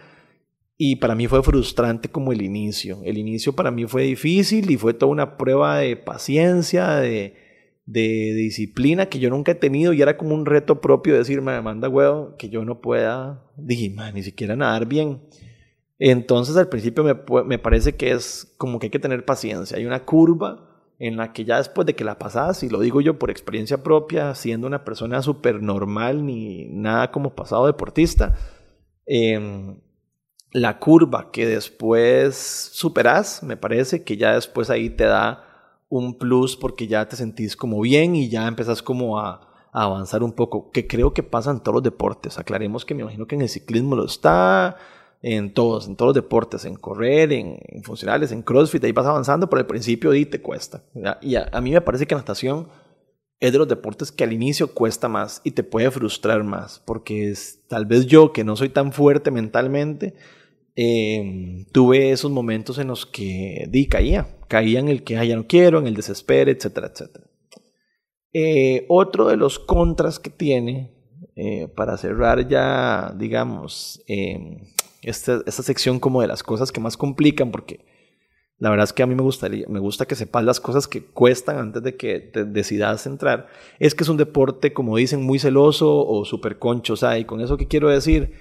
Y 0.77 0.97
para 0.97 1.15
mí 1.15 1.27
fue 1.27 1.41
frustrante 1.41 2.09
como 2.09 2.31
el 2.31 2.41
inicio. 2.41 2.99
El 3.03 3.17
inicio 3.17 3.53
para 3.53 3.71
mí 3.71 3.85
fue 3.85 4.03
difícil 4.03 4.69
y 4.69 4.77
fue 4.77 4.93
toda 4.93 5.11
una 5.11 5.37
prueba 5.37 5.77
de 5.79 5.95
paciencia, 5.97 6.95
de, 6.95 7.35
de, 7.85 8.33
disciplina 8.35 9.07
que 9.07 9.19
yo 9.19 9.29
nunca 9.29 9.53
he 9.53 9.55
tenido 9.55 9.93
y 9.93 10.01
era 10.01 10.17
como 10.17 10.35
un 10.35 10.45
reto 10.45 10.81
propio 10.81 11.17
decirme, 11.17 11.53
me 11.53 11.61
manda 11.61 11.89
huevo, 11.89 12.35
que 12.37 12.49
yo 12.49 12.63
no 12.65 12.81
pueda, 12.81 13.43
dije, 13.57 13.95
ni 14.13 14.23
siquiera 14.23 14.55
nadar 14.55 14.87
bien. 14.87 15.21
Entonces 15.99 16.57
al 16.57 16.69
principio 16.69 17.03
me, 17.03 17.15
me, 17.45 17.59
parece 17.59 17.95
que 17.95 18.11
es 18.11 18.53
como 18.57 18.77
que 18.77 18.87
hay 18.87 18.91
que 18.91 18.99
tener 18.99 19.25
paciencia. 19.25 19.77
Hay 19.77 19.85
una 19.85 20.05
curva 20.05 20.72
en 20.99 21.17
la 21.17 21.33
que 21.33 21.45
ya 21.45 21.57
después 21.57 21.85
de 21.85 21.95
que 21.95 22.03
la 22.03 22.19
pasas, 22.19 22.63
y 22.63 22.69
lo 22.69 22.79
digo 22.79 23.01
yo 23.01 23.19
por 23.19 23.31
experiencia 23.31 23.83
propia, 23.83 24.35
siendo 24.35 24.67
una 24.67 24.85
persona 24.85 25.21
súper 25.21 25.61
normal 25.61 26.25
ni 26.25 26.65
nada 26.65 27.11
como 27.11 27.35
pasado 27.35 27.65
deportista, 27.65 28.35
eh, 29.05 29.75
la 30.53 30.79
curva 30.79 31.31
que 31.31 31.47
después 31.47 32.35
superas, 32.35 33.41
me 33.43 33.57
parece 33.57 34.03
que 34.03 34.17
ya 34.17 34.35
después 34.35 34.69
ahí 34.69 34.89
te 34.89 35.05
da 35.05 35.43
un 35.89 36.17
plus 36.17 36.55
porque 36.55 36.87
ya 36.87 37.07
te 37.07 37.15
sentís 37.15 37.55
como 37.55 37.81
bien 37.81 38.15
y 38.15 38.29
ya 38.29 38.47
empezás 38.47 38.81
como 38.81 39.19
a, 39.19 39.49
avanzar 39.71 40.21
un 40.21 40.33
poco, 40.33 40.69
que 40.69 40.85
creo 40.85 41.15
que 41.15 41.23
pasa 41.23 41.49
en 41.49 41.59
todos 41.59 41.73
los 41.75 41.83
deportes. 41.83 42.37
Aclaremos 42.37 42.85
que 42.85 42.93
me 42.93 43.01
imagino 43.01 43.25
que 43.25 43.33
en 43.33 43.41
el 43.41 43.49
ciclismo 43.49 43.95
lo 43.95 44.05
está, 44.05 44.77
en 45.23 45.53
todos, 45.53 45.87
en 45.87 45.95
todos 45.95 46.09
los 46.09 46.23
deportes, 46.23 46.65
en 46.65 46.75
correr, 46.75 47.31
en, 47.31 47.57
funcionales, 47.83 48.33
en 48.33 48.41
CrossFit, 48.41 48.83
ahí 48.83 48.91
vas 48.91 49.05
avanzando, 49.05 49.49
pero 49.49 49.61
al 49.61 49.65
principio 49.65 50.11
ahí 50.11 50.25
te 50.25 50.41
cuesta. 50.41 50.83
Y 51.21 51.35
a, 51.35 51.49
mí 51.61 51.71
me 51.71 51.79
parece 51.79 52.05
que 52.05 52.13
natación 52.13 52.67
es 53.39 53.53
de 53.53 53.57
los 53.57 53.69
deportes 53.69 54.11
que 54.11 54.25
al 54.25 54.33
inicio 54.33 54.73
cuesta 54.73 55.07
más 55.07 55.39
y 55.45 55.51
te 55.51 55.63
puede 55.63 55.89
frustrar 55.91 56.43
más, 56.43 56.83
porque 56.85 57.29
es, 57.29 57.61
tal 57.69 57.85
vez 57.85 58.05
yo 58.05 58.33
que 58.33 58.43
no 58.43 58.57
soy 58.57 58.67
tan 58.67 58.91
fuerte 58.91 59.31
mentalmente, 59.31 60.13
eh, 60.75 61.65
tuve 61.71 62.11
esos 62.11 62.29
momentos 62.29 62.77
en 62.77 62.87
los 62.87 63.05
que 63.05 63.65
di, 63.69 63.87
caía, 63.87 64.27
caía 64.49 64.81
en 64.81 64.89
el 64.89 65.03
que 65.03 65.25
ya 65.25 65.35
no 65.37 65.47
quiero, 65.47 65.79
en 65.79 65.87
el 65.87 65.95
desespero, 65.95 66.51
etcétera, 66.51 66.91
etcétera. 66.93 67.25
Eh, 68.33 68.85
otro 68.89 69.29
de 69.29 69.37
los 69.37 69.57
contras 69.57 70.19
que 70.19 70.31
tiene, 70.31 70.91
eh, 71.37 71.69
para 71.73 71.95
cerrar 71.97 72.45
ya, 72.49 73.13
digamos, 73.17 74.03
em, 74.07 74.59
esta, 75.03 75.41
esta, 75.45 75.63
sección 75.63 75.99
como 75.99 76.21
de 76.21 76.27
las 76.27 76.43
cosas 76.43 76.71
que 76.71 76.79
más 76.79 76.97
complican, 76.97 77.51
porque 77.51 77.85
la 78.57 78.69
verdad 78.69 78.85
es 78.85 78.93
que 78.93 79.03
a 79.03 79.07
mí 79.07 79.15
me, 79.15 79.23
gustaría, 79.23 79.65
me 79.67 79.79
gusta 79.79 80.05
que 80.05 80.15
sepas 80.15 80.43
las 80.43 80.59
cosas 80.59 80.87
que 80.87 81.05
cuestan 81.05 81.57
antes 81.57 81.83
de 81.83 81.95
que 81.95 82.19
te 82.19 82.45
decidas 82.45 83.05
entrar, 83.05 83.47
es 83.79 83.95
que 83.95 84.03
es 84.03 84.09
un 84.09 84.17
deporte, 84.17 84.73
como 84.73 84.97
dicen, 84.97 85.21
muy 85.21 85.39
celoso 85.39 86.05
o 86.05 86.25
súper 86.25 86.59
concho, 86.59 86.93
o 86.93 87.15
y 87.15 87.25
con 87.25 87.41
eso 87.41 87.57
que 87.57 87.67
quiero 87.67 87.89
decir, 87.89 88.33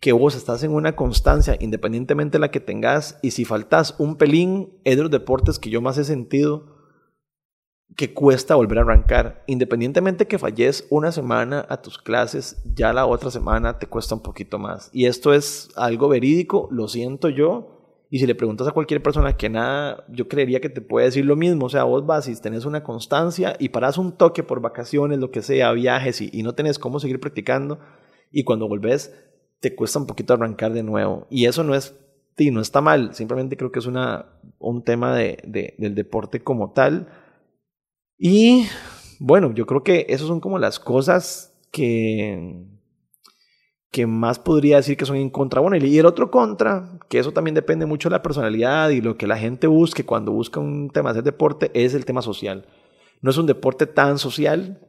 que 0.00 0.12
vos 0.12 0.36
estás 0.36 0.62
en 0.62 0.72
una 0.72 0.94
constancia, 0.94 1.56
independientemente 1.60 2.38
de 2.38 2.40
la 2.40 2.50
que 2.50 2.60
tengas, 2.60 3.18
y 3.22 3.32
si 3.32 3.44
faltas 3.44 3.94
un 3.98 4.16
pelín, 4.16 4.72
es 4.84 4.96
de 4.96 5.02
los 5.02 5.10
deportes 5.10 5.58
que 5.58 5.70
yo 5.70 5.80
más 5.80 5.98
he 5.98 6.04
sentido 6.04 6.77
que 7.98 8.14
cuesta 8.14 8.54
volver 8.54 8.78
a 8.78 8.82
arrancar. 8.82 9.42
Independientemente 9.48 10.28
que 10.28 10.38
falles 10.38 10.86
una 10.88 11.10
semana 11.10 11.66
a 11.68 11.82
tus 11.82 11.98
clases, 11.98 12.62
ya 12.72 12.92
la 12.92 13.06
otra 13.06 13.28
semana 13.32 13.80
te 13.80 13.88
cuesta 13.88 14.14
un 14.14 14.22
poquito 14.22 14.56
más. 14.60 14.88
Y 14.92 15.06
esto 15.06 15.34
es 15.34 15.68
algo 15.74 16.08
verídico, 16.08 16.68
lo 16.70 16.86
siento 16.86 17.28
yo. 17.28 18.04
Y 18.08 18.20
si 18.20 18.26
le 18.28 18.36
preguntas 18.36 18.68
a 18.68 18.70
cualquier 18.70 19.02
persona 19.02 19.36
que 19.36 19.48
nada, 19.50 20.04
yo 20.10 20.28
creería 20.28 20.60
que 20.60 20.68
te 20.68 20.80
puede 20.80 21.06
decir 21.06 21.24
lo 21.24 21.34
mismo. 21.34 21.66
O 21.66 21.68
sea, 21.68 21.82
vos 21.82 22.06
vas 22.06 22.28
y 22.28 22.40
tenés 22.40 22.66
una 22.66 22.84
constancia 22.84 23.56
y 23.58 23.70
paras 23.70 23.98
un 23.98 24.12
toque 24.12 24.44
por 24.44 24.60
vacaciones, 24.60 25.18
lo 25.18 25.32
que 25.32 25.42
sea, 25.42 25.72
viajes 25.72 26.20
y, 26.20 26.42
no 26.44 26.54
tenés 26.54 26.78
cómo 26.78 27.00
seguir 27.00 27.18
practicando. 27.18 27.80
Y 28.30 28.44
cuando 28.44 28.68
volvés, 28.68 29.12
te 29.58 29.74
cuesta 29.74 29.98
un 29.98 30.06
poquito 30.06 30.34
arrancar 30.34 30.72
de 30.72 30.84
nuevo. 30.84 31.26
Y 31.30 31.46
eso 31.46 31.64
no 31.64 31.74
es, 31.74 31.96
no 32.38 32.60
está 32.60 32.80
mal, 32.80 33.12
simplemente 33.16 33.56
creo 33.56 33.72
que 33.72 33.80
es 33.80 33.86
una, 33.86 34.26
un 34.60 34.84
tema 34.84 35.16
de, 35.16 35.74
del 35.78 35.96
deporte 35.96 36.44
como 36.44 36.70
tal. 36.70 37.08
Y 38.18 38.66
bueno, 39.20 39.52
yo 39.54 39.66
creo 39.66 39.82
que 39.82 40.06
esas 40.08 40.26
son 40.26 40.40
como 40.40 40.58
las 40.58 40.80
cosas 40.80 41.54
que, 41.70 42.64
que 43.90 44.06
más 44.06 44.38
podría 44.38 44.76
decir 44.76 44.96
que 44.96 45.06
son 45.06 45.16
en 45.16 45.30
contra. 45.30 45.60
Bueno, 45.60 45.76
y 45.76 45.98
el 45.98 46.06
otro 46.06 46.30
contra, 46.30 46.98
que 47.08 47.18
eso 47.18 47.32
también 47.32 47.54
depende 47.54 47.86
mucho 47.86 48.08
de 48.08 48.14
la 48.14 48.22
personalidad 48.22 48.90
y 48.90 49.00
lo 49.00 49.16
que 49.16 49.26
la 49.26 49.38
gente 49.38 49.66
busque 49.66 50.04
cuando 50.04 50.32
busca 50.32 50.60
un 50.60 50.90
tema 50.90 51.12
de 51.12 51.22
deporte, 51.22 51.70
es 51.74 51.94
el 51.94 52.04
tema 52.04 52.22
social. 52.22 52.66
No 53.20 53.30
es 53.30 53.38
un 53.38 53.46
deporte 53.46 53.86
tan 53.86 54.18
social, 54.18 54.80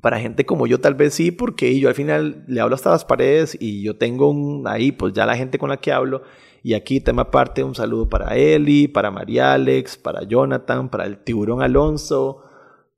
para 0.00 0.18
gente 0.18 0.46
como 0.46 0.66
yo 0.66 0.80
tal 0.80 0.94
vez 0.94 1.14
sí, 1.14 1.30
porque 1.30 1.78
yo 1.78 1.88
al 1.88 1.94
final 1.94 2.44
le 2.46 2.60
hablo 2.60 2.74
hasta 2.74 2.90
las 2.90 3.04
paredes 3.04 3.56
y 3.60 3.82
yo 3.82 3.96
tengo 3.96 4.30
un, 4.30 4.66
ahí 4.66 4.90
pues 4.92 5.12
ya 5.12 5.26
la 5.26 5.36
gente 5.36 5.58
con 5.58 5.68
la 5.68 5.76
que 5.76 5.92
hablo. 5.92 6.22
Y 6.62 6.74
aquí 6.74 7.00
tema 7.00 7.22
aparte 7.22 7.64
un 7.64 7.74
saludo 7.74 8.08
para 8.08 8.36
Eli, 8.36 8.88
para 8.88 9.10
María 9.10 9.52
Alex, 9.52 9.96
para 9.96 10.22
Jonathan, 10.22 10.88
para 10.88 11.06
el 11.06 11.18
tiburón 11.18 11.62
Alonso, 11.62 12.42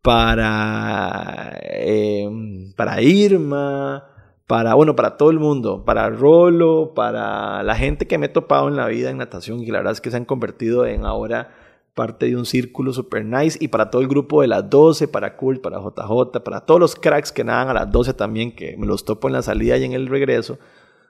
para, 0.03 1.59
em, 1.63 2.75
para 2.75 3.01
Irma, 3.01 4.05
para, 4.47 4.75
bueno, 4.75 4.95
para 4.95 5.17
todo 5.17 5.31
el 5.31 5.39
mundo, 5.39 5.85
para 5.85 6.11
Rolo, 6.11 6.93
para 6.95 7.63
la 7.63 7.75
gente 7.75 8.07
que 8.07 8.19
me 8.19 8.27
he 8.27 8.29
topado 8.29 8.69
en 8.69 8.77
la 8.77 8.87
vida 8.89 9.11
en 9.11 9.17
natación 9.17 9.61
y 9.61 9.67
la 9.67 9.79
verdad 9.79 9.95
es 9.95 10.03
que 10.03 10.11
se 10.11 10.19
han 10.19 10.27
convertido 10.27 10.85
en 10.85 11.07
ahora 11.07 11.55
parte 11.95 12.27
de 12.27 12.37
un 12.37 12.45
círculo 12.45 12.93
super 12.93 13.25
nice 13.25 13.57
y 13.61 13.69
para 13.69 13.91
todo 13.91 14.03
el 14.03 14.09
grupo 14.09 14.43
de 14.43 14.49
las 14.49 14.69
12, 14.69 15.09
para 15.09 15.37
Cool, 15.37 15.61
para 15.61 15.79
JJ, 15.79 16.41
para 16.45 16.61
todos 16.61 16.81
los 16.81 16.97
cracks 16.97 17.33
que 17.33 17.45
nadan 17.45 17.69
a 17.69 17.75
las 17.75 17.91
12 17.91 18.13
también, 18.15 18.55
que 18.55 18.77
me 18.77 18.87
los 18.87 19.05
topo 19.07 19.29
en 19.29 19.33
la 19.33 19.43
salida 19.43 19.79
y 19.79 19.85
en 19.85 19.93
el 19.93 20.09
regreso. 20.09 20.59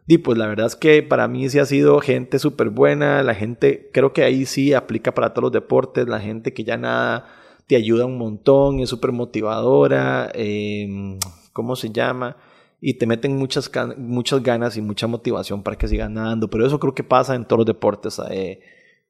Y 0.06 0.18
pues 0.18 0.36
la 0.36 0.46
verdad 0.46 0.66
es 0.66 0.76
que 0.76 1.02
para 1.02 1.28
mí 1.28 1.48
sí 1.48 1.58
ha 1.58 1.64
sido 1.66 1.98
gente 2.00 2.38
súper 2.38 2.68
buena, 2.70 3.22
la 3.22 3.34
gente, 3.34 3.90
creo 3.92 4.12
que 4.12 4.22
ahí 4.22 4.44
sí 4.44 4.74
aplica 4.74 5.14
para 5.14 5.30
todos 5.32 5.44
los 5.44 5.52
deportes, 5.52 6.08
la 6.08 6.20
gente 6.20 6.52
que 6.52 6.64
ya 6.64 6.76
nada 6.76 7.26
te 7.66 7.76
ayuda 7.76 8.04
un 8.04 8.18
montón, 8.18 8.80
es 8.80 8.90
súper 8.90 9.12
motivadora, 9.12 10.30
eh, 10.34 11.18
¿cómo 11.52 11.74
se 11.76 11.90
llama? 11.90 12.36
Y 12.80 12.94
te 12.94 13.06
meten 13.06 13.36
muchas, 13.36 13.70
muchas 13.96 14.42
ganas 14.42 14.76
y 14.76 14.82
mucha 14.82 15.06
motivación 15.06 15.62
para 15.62 15.78
que 15.78 15.88
sigan 15.88 16.14
nadando, 16.14 16.50
pero 16.50 16.66
eso 16.66 16.78
creo 16.78 16.94
que 16.94 17.04
pasa 17.04 17.34
en 17.34 17.46
todos 17.46 17.60
los 17.60 17.66
deportes. 17.66 18.20
Eh, 18.30 18.60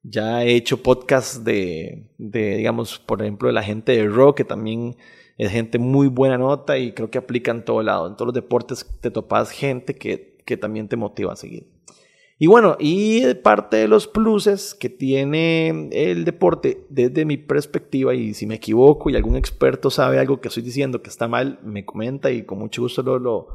ya 0.05 0.45
he 0.45 0.55
hecho 0.55 0.83
podcasts 0.83 1.43
de, 1.43 2.09
de, 2.19 2.57
digamos, 2.59 3.01
por 3.01 3.21
ejemplo, 3.23 3.49
de 3.49 3.55
la 3.55 3.65
gente 3.65 3.93
de 3.93 4.07
rock, 4.07 4.37
que 4.37 4.45
también 4.45 4.97
es 5.39 5.51
gente 5.51 5.79
muy 5.79 6.07
buena 6.07 6.39
nota 6.39 6.79
y 6.79 6.93
creo 6.93 7.11
que 7.11 7.19
aplica 7.19 7.51
en 7.51 7.65
todo 7.65 7.83
lado. 7.83 8.07
En 8.07 8.15
todos 8.15 8.27
los 8.27 8.35
deportes 8.35 8.87
te 9.01 9.11
topas 9.11 9.51
gente 9.51 9.97
que, 9.97 10.34
que 10.45 10.57
también 10.57 10.89
te 10.89 10.97
motiva 10.97 11.33
a 11.33 11.37
seguir. 11.37 11.69
Y 12.37 12.49
bueno, 12.49 12.77
y 12.81 13.35
parte 13.37 13.77
de 13.77 13.89
los 13.89 14.09
pluses 14.09 14.75
que 14.75 14.89
tiene 14.89 15.89
el 15.93 16.25
deporte 16.25 16.85
desde 16.89 17.25
mi 17.25 17.37
perspectiva, 17.37 18.13
y 18.15 18.35
si 18.35 18.47
me 18.47 18.57
equivoco 18.57 19.09
y 19.09 19.17
algún 19.17 19.37
experto 19.37 19.89
sabe 19.89 20.19
algo 20.19 20.41
que 20.41 20.49
estoy 20.49 20.65
diciendo 20.65 21.01
que 21.01 21.11
está 21.11 21.29
mal, 21.29 21.61
me 21.63 21.85
comenta 21.85 22.33
y 22.33 22.43
con 22.43 22.59
mucho 22.59 22.83
gusto 22.83 23.03
lo, 23.05 23.21
lo, 23.21 23.49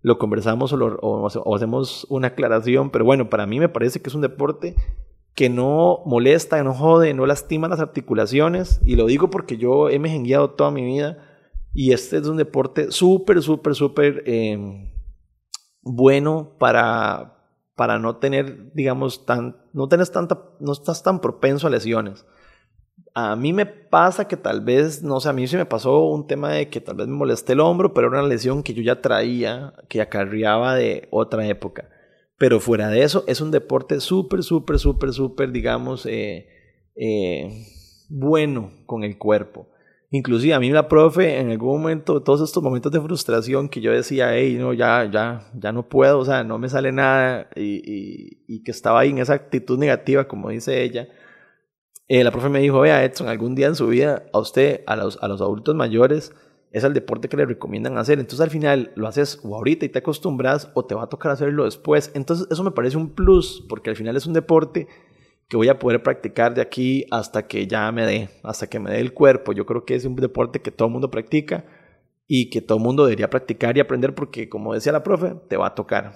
lo 0.00 0.18
conversamos 0.18 0.72
o, 0.72 1.54
hacemos 1.54 2.06
una 2.08 2.28
aclaración, 2.28 2.90
pero 2.90 3.04
bueno, 3.04 3.28
para 3.28 3.46
mí 3.46 3.60
me 3.60 3.68
parece 3.68 4.00
que 4.00 4.08
es 4.08 4.14
un 4.14 4.22
deporte 4.22 4.74
que 5.34 5.50
no 5.50 6.00
molesta, 6.06 6.62
no 6.62 6.72
jode, 6.72 7.12
no 7.12 7.26
lastima 7.26 7.68
las 7.68 7.80
articulaciones, 7.80 8.80
y 8.86 8.96
lo 8.96 9.06
digo 9.06 9.28
porque 9.28 9.58
yo 9.58 9.90
he 9.90 9.98
mejengueado 9.98 10.50
toda 10.50 10.70
mi 10.70 10.84
vida, 10.84 11.18
y 11.74 11.92
este 11.92 12.16
es 12.16 12.26
un 12.26 12.38
deporte 12.38 12.90
súper, 12.90 13.42
súper, 13.42 13.74
súper 13.74 14.22
em, 14.26 14.93
bueno 15.84 16.56
para, 16.58 17.36
para 17.76 17.98
no 17.98 18.16
tener, 18.16 18.72
digamos, 18.72 19.26
tan, 19.26 19.56
no 19.72 19.88
tienes 19.88 20.10
tanta, 20.10 20.50
no 20.60 20.72
estás 20.72 21.02
tan 21.02 21.20
propenso 21.20 21.66
a 21.66 21.70
lesiones. 21.70 22.26
A 23.14 23.36
mí 23.36 23.52
me 23.52 23.66
pasa 23.66 24.26
que 24.26 24.36
tal 24.36 24.60
vez, 24.60 25.02
no 25.02 25.20
sé, 25.20 25.28
a 25.28 25.32
mí 25.32 25.46
sí 25.46 25.56
me 25.56 25.66
pasó 25.66 26.06
un 26.06 26.26
tema 26.26 26.50
de 26.50 26.68
que 26.68 26.80
tal 26.80 26.96
vez 26.96 27.06
me 27.06 27.14
molesté 27.14 27.52
el 27.52 27.60
hombro, 27.60 27.94
pero 27.94 28.08
era 28.08 28.18
una 28.20 28.28
lesión 28.28 28.62
que 28.62 28.74
yo 28.74 28.82
ya 28.82 29.00
traía, 29.00 29.72
que 29.88 30.00
acarreaba 30.00 30.74
de 30.74 31.06
otra 31.10 31.46
época. 31.46 31.88
Pero 32.38 32.58
fuera 32.58 32.88
de 32.88 33.02
eso, 33.04 33.22
es 33.28 33.40
un 33.40 33.52
deporte 33.52 34.00
súper, 34.00 34.42
súper, 34.42 34.78
súper, 34.80 35.12
súper, 35.12 35.52
digamos, 35.52 36.06
eh, 36.06 36.48
eh, 36.96 37.66
bueno 38.08 38.72
con 38.86 39.04
el 39.04 39.16
cuerpo. 39.16 39.68
Inclusive 40.14 40.54
a 40.54 40.60
mí 40.60 40.70
la 40.70 40.86
profe 40.86 41.40
en 41.40 41.50
algún 41.50 41.80
momento, 41.80 42.22
todos 42.22 42.40
estos 42.40 42.62
momentos 42.62 42.92
de 42.92 43.00
frustración 43.00 43.68
que 43.68 43.80
yo 43.80 43.90
decía, 43.90 44.32
hey, 44.32 44.56
no, 44.56 44.72
ya, 44.72 45.10
ya, 45.10 45.50
ya 45.54 45.72
no 45.72 45.88
puedo, 45.88 46.20
o 46.20 46.24
sea, 46.24 46.44
no 46.44 46.56
me 46.56 46.68
sale 46.68 46.92
nada, 46.92 47.48
y, 47.56 48.62
que 48.62 48.70
estaba 48.70 49.00
ahí 49.00 49.10
en 49.10 49.18
esa 49.18 49.34
actitud 49.34 49.76
negativa, 49.76 50.28
como 50.28 50.50
dice 50.50 50.84
ella, 50.84 51.08
eh, 52.06 52.22
la 52.22 52.30
profe 52.30 52.48
me 52.48 52.60
dijo, 52.60 52.78
vea 52.78 53.02
Edson, 53.02 53.26
algún 53.26 53.56
día 53.56 53.66
en 53.66 53.74
su 53.74 53.88
vida 53.88 54.26
a 54.32 54.38
usted, 54.38 54.82
a 54.86 54.94
los, 54.94 55.20
a 55.20 55.26
los 55.26 55.40
adultos 55.40 55.74
mayores, 55.74 56.32
es 56.70 56.84
el 56.84 56.94
deporte 56.94 57.28
que 57.28 57.36
le 57.36 57.46
recomiendan 57.46 57.98
hacer. 57.98 58.20
Entonces 58.20 58.40
al 58.40 58.50
final 58.50 58.92
lo 58.94 59.08
haces 59.08 59.40
o 59.42 59.56
ahorita 59.56 59.84
y 59.84 59.88
te 59.88 59.98
acostumbras 59.98 60.70
o 60.74 60.84
te 60.84 60.94
va 60.94 61.04
a 61.04 61.08
tocar 61.08 61.32
hacerlo 61.32 61.64
después. 61.64 62.12
Entonces 62.14 62.46
eso 62.52 62.62
me 62.62 62.70
parece 62.70 62.96
un 62.96 63.10
plus 63.10 63.64
porque 63.68 63.90
al 63.90 63.96
final 63.96 64.16
es 64.16 64.26
un 64.26 64.32
deporte 64.32 64.86
que 65.48 65.56
voy 65.56 65.68
a 65.68 65.78
poder 65.78 66.02
practicar 66.02 66.54
de 66.54 66.62
aquí 66.62 67.06
hasta 67.10 67.46
que 67.46 67.66
ya 67.66 67.90
me 67.92 68.06
dé, 68.06 68.28
hasta 68.42 68.66
que 68.66 68.80
me 68.80 68.90
dé 68.90 69.00
el 69.00 69.12
cuerpo. 69.12 69.52
Yo 69.52 69.66
creo 69.66 69.84
que 69.84 69.94
es 69.94 70.04
un 70.04 70.16
deporte 70.16 70.60
que 70.60 70.70
todo 70.70 70.88
el 70.88 70.92
mundo 70.92 71.10
practica 71.10 71.64
y 72.26 72.50
que 72.50 72.62
todo 72.62 72.78
el 72.78 72.84
mundo 72.84 73.04
debería 73.04 73.30
practicar 73.30 73.76
y 73.76 73.80
aprender 73.80 74.14
porque 74.14 74.48
como 74.48 74.74
decía 74.74 74.92
la 74.92 75.02
profe, 75.02 75.34
te 75.48 75.56
va 75.56 75.68
a 75.68 75.74
tocar. 75.74 76.14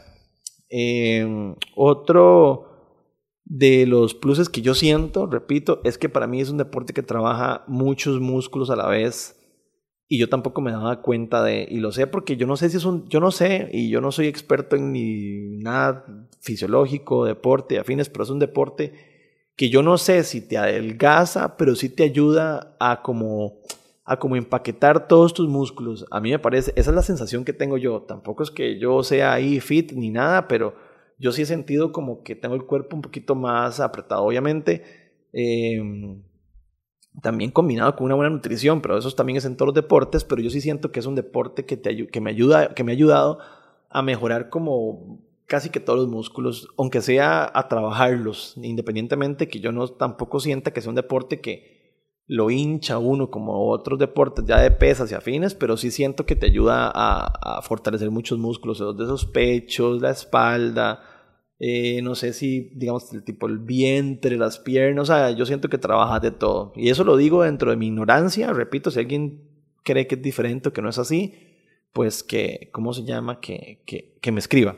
Eh, 0.70 1.54
otro 1.75 2.68
de 3.44 3.87
los 3.87 4.14
pluses 4.14 4.49
que 4.49 4.61
yo 4.61 4.75
siento, 4.75 5.26
repito, 5.26 5.80
es 5.85 5.97
que 5.97 6.08
para 6.08 6.26
mí 6.26 6.40
es 6.40 6.50
un 6.50 6.58
deporte 6.58 6.92
que 6.92 7.02
trabaja 7.02 7.64
muchos 7.66 8.20
músculos 8.20 8.70
a 8.70 8.76
la 8.76 8.88
vez 8.88 9.38
y 10.06 10.18
yo 10.18 10.28
tampoco 10.28 10.61
me 10.61 10.73
daba 10.73 11.02
cuenta 11.02 11.42
de, 11.42 11.66
y 11.70 11.78
lo 11.78 11.92
sé 11.92 12.06
porque 12.06 12.37
yo 12.37 12.47
no 12.47 12.56
sé 12.56 12.70
si 12.70 12.78
es 12.78 12.85
un, 12.85 13.08
yo 13.08 13.20
no 13.20 13.30
sé 13.30 13.68
y 13.73 13.90
yo 13.90 14.00
no 14.00 14.12
soy 14.12 14.26
experto 14.26 14.76
en 14.76 14.92
ni 14.92 15.58
nada 15.58 16.04
fisiológico, 16.40 17.25
deporte, 17.25 17.78
afines, 17.78 18.08
pero 18.08 18.25
es 18.25 18.30
un 18.30 18.38
deporte 18.38 19.17
que 19.58 19.70
yo 19.70 19.82
no 19.82 19.98
sé 19.98 20.22
si 20.22 20.40
te 20.40 20.56
adelgaza, 20.56 21.56
pero 21.56 21.74
sí 21.74 21.88
te 21.88 22.04
ayuda 22.04 22.76
a 22.78 23.02
como 23.02 23.58
a 24.04 24.18
como 24.18 24.36
empaquetar 24.36 25.08
todos 25.08 25.34
tus 25.34 25.48
músculos. 25.48 26.06
A 26.12 26.20
mí 26.20 26.30
me 26.30 26.38
parece, 26.38 26.72
esa 26.76 26.90
es 26.90 26.96
la 26.96 27.02
sensación 27.02 27.44
que 27.44 27.52
tengo 27.52 27.76
yo. 27.76 28.02
Tampoco 28.02 28.44
es 28.44 28.52
que 28.52 28.78
yo 28.78 29.02
sea 29.02 29.32
ahí 29.34 29.60
fit 29.60 29.92
ni 29.92 30.10
nada, 30.10 30.46
pero 30.46 30.76
yo 31.18 31.32
sí 31.32 31.42
he 31.42 31.46
sentido 31.46 31.90
como 31.90 32.22
que 32.22 32.36
tengo 32.36 32.54
el 32.54 32.64
cuerpo 32.64 32.94
un 32.96 33.02
poquito 33.02 33.34
más 33.34 33.80
apretado, 33.80 34.22
obviamente. 34.22 34.84
Em, 35.32 36.22
también 37.20 37.50
combinado 37.50 37.96
con 37.96 38.04
una 38.06 38.14
buena 38.14 38.30
nutrición, 38.30 38.80
pero 38.80 38.96
eso 38.96 39.10
también 39.10 39.38
es 39.38 39.44
en 39.44 39.56
todos 39.56 39.66
los 39.66 39.74
deportes, 39.74 40.22
pero 40.22 40.40
yo 40.40 40.50
sí 40.50 40.60
siento 40.60 40.92
que 40.92 41.00
es 41.00 41.06
un 41.06 41.16
deporte 41.16 41.66
que, 41.66 41.76
te, 41.76 42.06
que, 42.06 42.20
me, 42.20 42.30
ayuda, 42.30 42.74
que 42.74 42.84
me 42.84 42.92
ha 42.92 42.94
ayudado 42.94 43.40
a 43.90 44.02
mejorar 44.02 44.50
como 44.50 45.27
casi 45.49 45.71
que 45.71 45.81
todos 45.81 45.99
los 45.99 46.09
músculos, 46.09 46.69
aunque 46.76 47.00
sea 47.00 47.50
a 47.52 47.69
trabajarlos, 47.69 48.55
independientemente 48.62 49.49
que 49.49 49.61
yo 49.61 49.73
no 49.73 49.88
tampoco 49.88 50.40
sienta 50.40 50.73
que 50.73 50.83
sea 50.83 50.90
un 50.90 50.97
deporte 50.97 51.41
que 51.41 51.78
lo 52.26 52.50
hincha 52.50 52.99
uno 52.99 53.30
como 53.30 53.71
otros 53.71 53.99
deportes 53.99 54.45
ya 54.45 54.61
de 54.61 54.71
pesas 54.71 55.11
y 55.11 55.15
afines, 55.15 55.54
pero 55.54 55.78
sí 55.78 55.91
siento 55.91 56.26
que 56.26 56.37
te 56.37 56.47
ayuda 56.47 56.93
a, 56.95 57.63
fortalecer 57.63 58.11
muchos 58.11 58.39
músculos, 58.39 58.78
de 58.78 59.04
esos 59.04 59.25
pechos, 59.25 60.02
la 60.02 60.11
espalda, 60.11 61.02
eh, 61.58 62.02
no 62.02 62.15
sé 62.15 62.34
si, 62.34 62.71
digamos, 62.76 63.11
el 63.15 63.25
tipo 63.25 63.47
el 63.47 63.58
vientre, 63.58 64.37
las 64.37 64.58
piernas, 64.58 65.04
o 65.04 65.06
sea, 65.06 65.30
yo 65.30 65.47
siento 65.47 65.71
que 65.71 65.78
trabajas 65.78 66.21
de 66.21 66.30
todo. 66.30 66.73
Y 66.76 66.91
eso 66.91 67.04
lo 67.04 67.17
digo 67.17 67.43
dentro 67.43 67.71
de 67.71 67.78
mi 67.78 67.87
ignorancia, 67.87 68.52
repito, 68.52 68.91
si 68.91 69.00
alguien 69.00 69.49
cree 69.82 70.06
que 70.06 70.17
es 70.17 70.23
diferente 70.23 70.69
o 70.69 70.73
que 70.75 70.82
no 70.82 70.91
es 70.91 70.99
así, 70.99 71.32
pues 71.95 72.23
que, 72.23 72.69
¿cómo 72.73 72.93
se 72.93 73.04
llama? 73.04 73.41
Que, 73.41 73.82
que 74.21 74.32
me 74.32 74.41
escriba. 74.41 74.76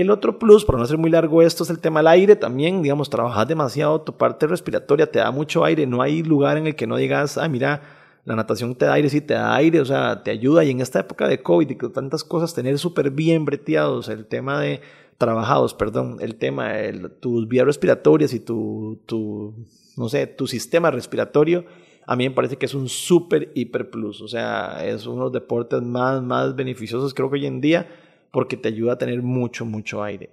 El 0.00 0.12
otro 0.12 0.38
plus, 0.38 0.64
por 0.64 0.78
no 0.78 0.86
ser 0.86 0.96
muy 0.96 1.10
largo 1.10 1.42
esto, 1.42 1.64
es 1.64 1.70
el 1.70 1.80
tema 1.80 1.98
del 1.98 2.06
aire. 2.06 2.36
También, 2.36 2.82
digamos, 2.82 3.10
trabajas 3.10 3.48
demasiado, 3.48 4.00
tu 4.00 4.16
parte 4.16 4.46
respiratoria 4.46 5.10
te 5.10 5.18
da 5.18 5.32
mucho 5.32 5.64
aire, 5.64 5.88
no 5.88 6.02
hay 6.02 6.22
lugar 6.22 6.56
en 6.56 6.68
el 6.68 6.76
que 6.76 6.86
no 6.86 6.96
digas, 6.96 7.36
ah, 7.36 7.48
mira, 7.48 7.82
la 8.24 8.36
natación 8.36 8.76
te 8.76 8.84
da 8.84 8.92
aire, 8.92 9.10
sí 9.10 9.20
te 9.20 9.34
da 9.34 9.56
aire, 9.56 9.80
o 9.80 9.84
sea, 9.84 10.22
te 10.22 10.30
ayuda. 10.30 10.62
Y 10.62 10.70
en 10.70 10.80
esta 10.80 11.00
época 11.00 11.26
de 11.26 11.42
COVID 11.42 11.70
y 11.70 11.74
que 11.74 11.88
tantas 11.88 12.22
cosas, 12.22 12.54
tener 12.54 12.78
súper 12.78 13.10
bien 13.10 13.44
breteados, 13.44 14.08
el 14.08 14.26
tema 14.26 14.60
de 14.60 14.82
trabajados, 15.18 15.74
perdón, 15.74 16.18
el 16.20 16.36
tema 16.36 16.74
de 16.74 17.08
tus 17.08 17.48
vías 17.48 17.66
respiratorias 17.66 18.32
y 18.34 18.38
tu, 18.38 19.00
tu, 19.04 19.52
no 19.96 20.08
sé, 20.08 20.28
tu 20.28 20.46
sistema 20.46 20.92
respiratorio, 20.92 21.64
a 22.06 22.14
mí 22.14 22.28
me 22.28 22.34
parece 22.36 22.56
que 22.56 22.66
es 22.66 22.74
un 22.74 22.88
súper 22.88 23.50
hiper 23.56 23.90
plus, 23.90 24.20
o 24.20 24.28
sea, 24.28 24.86
es 24.86 25.06
uno 25.06 25.16
de 25.16 25.22
los 25.22 25.32
deportes 25.32 25.82
más, 25.82 26.22
más 26.22 26.54
beneficiosos 26.54 27.14
creo 27.14 27.28
que 27.30 27.34
hoy 27.34 27.46
en 27.46 27.60
día 27.60 27.88
porque 28.32 28.56
te 28.56 28.68
ayuda 28.68 28.94
a 28.94 28.98
tener 28.98 29.22
mucho, 29.22 29.64
mucho 29.64 30.02
aire. 30.02 30.30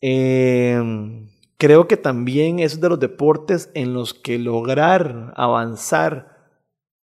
Em, 0.00 1.28
creo 1.58 1.86
que 1.86 1.96
también 1.96 2.58
es 2.58 2.80
de 2.80 2.88
los 2.88 3.00
deportes 3.00 3.70
en 3.74 3.92
los 3.92 4.14
que 4.14 4.38
lograr 4.38 5.32
avanzar 5.36 6.38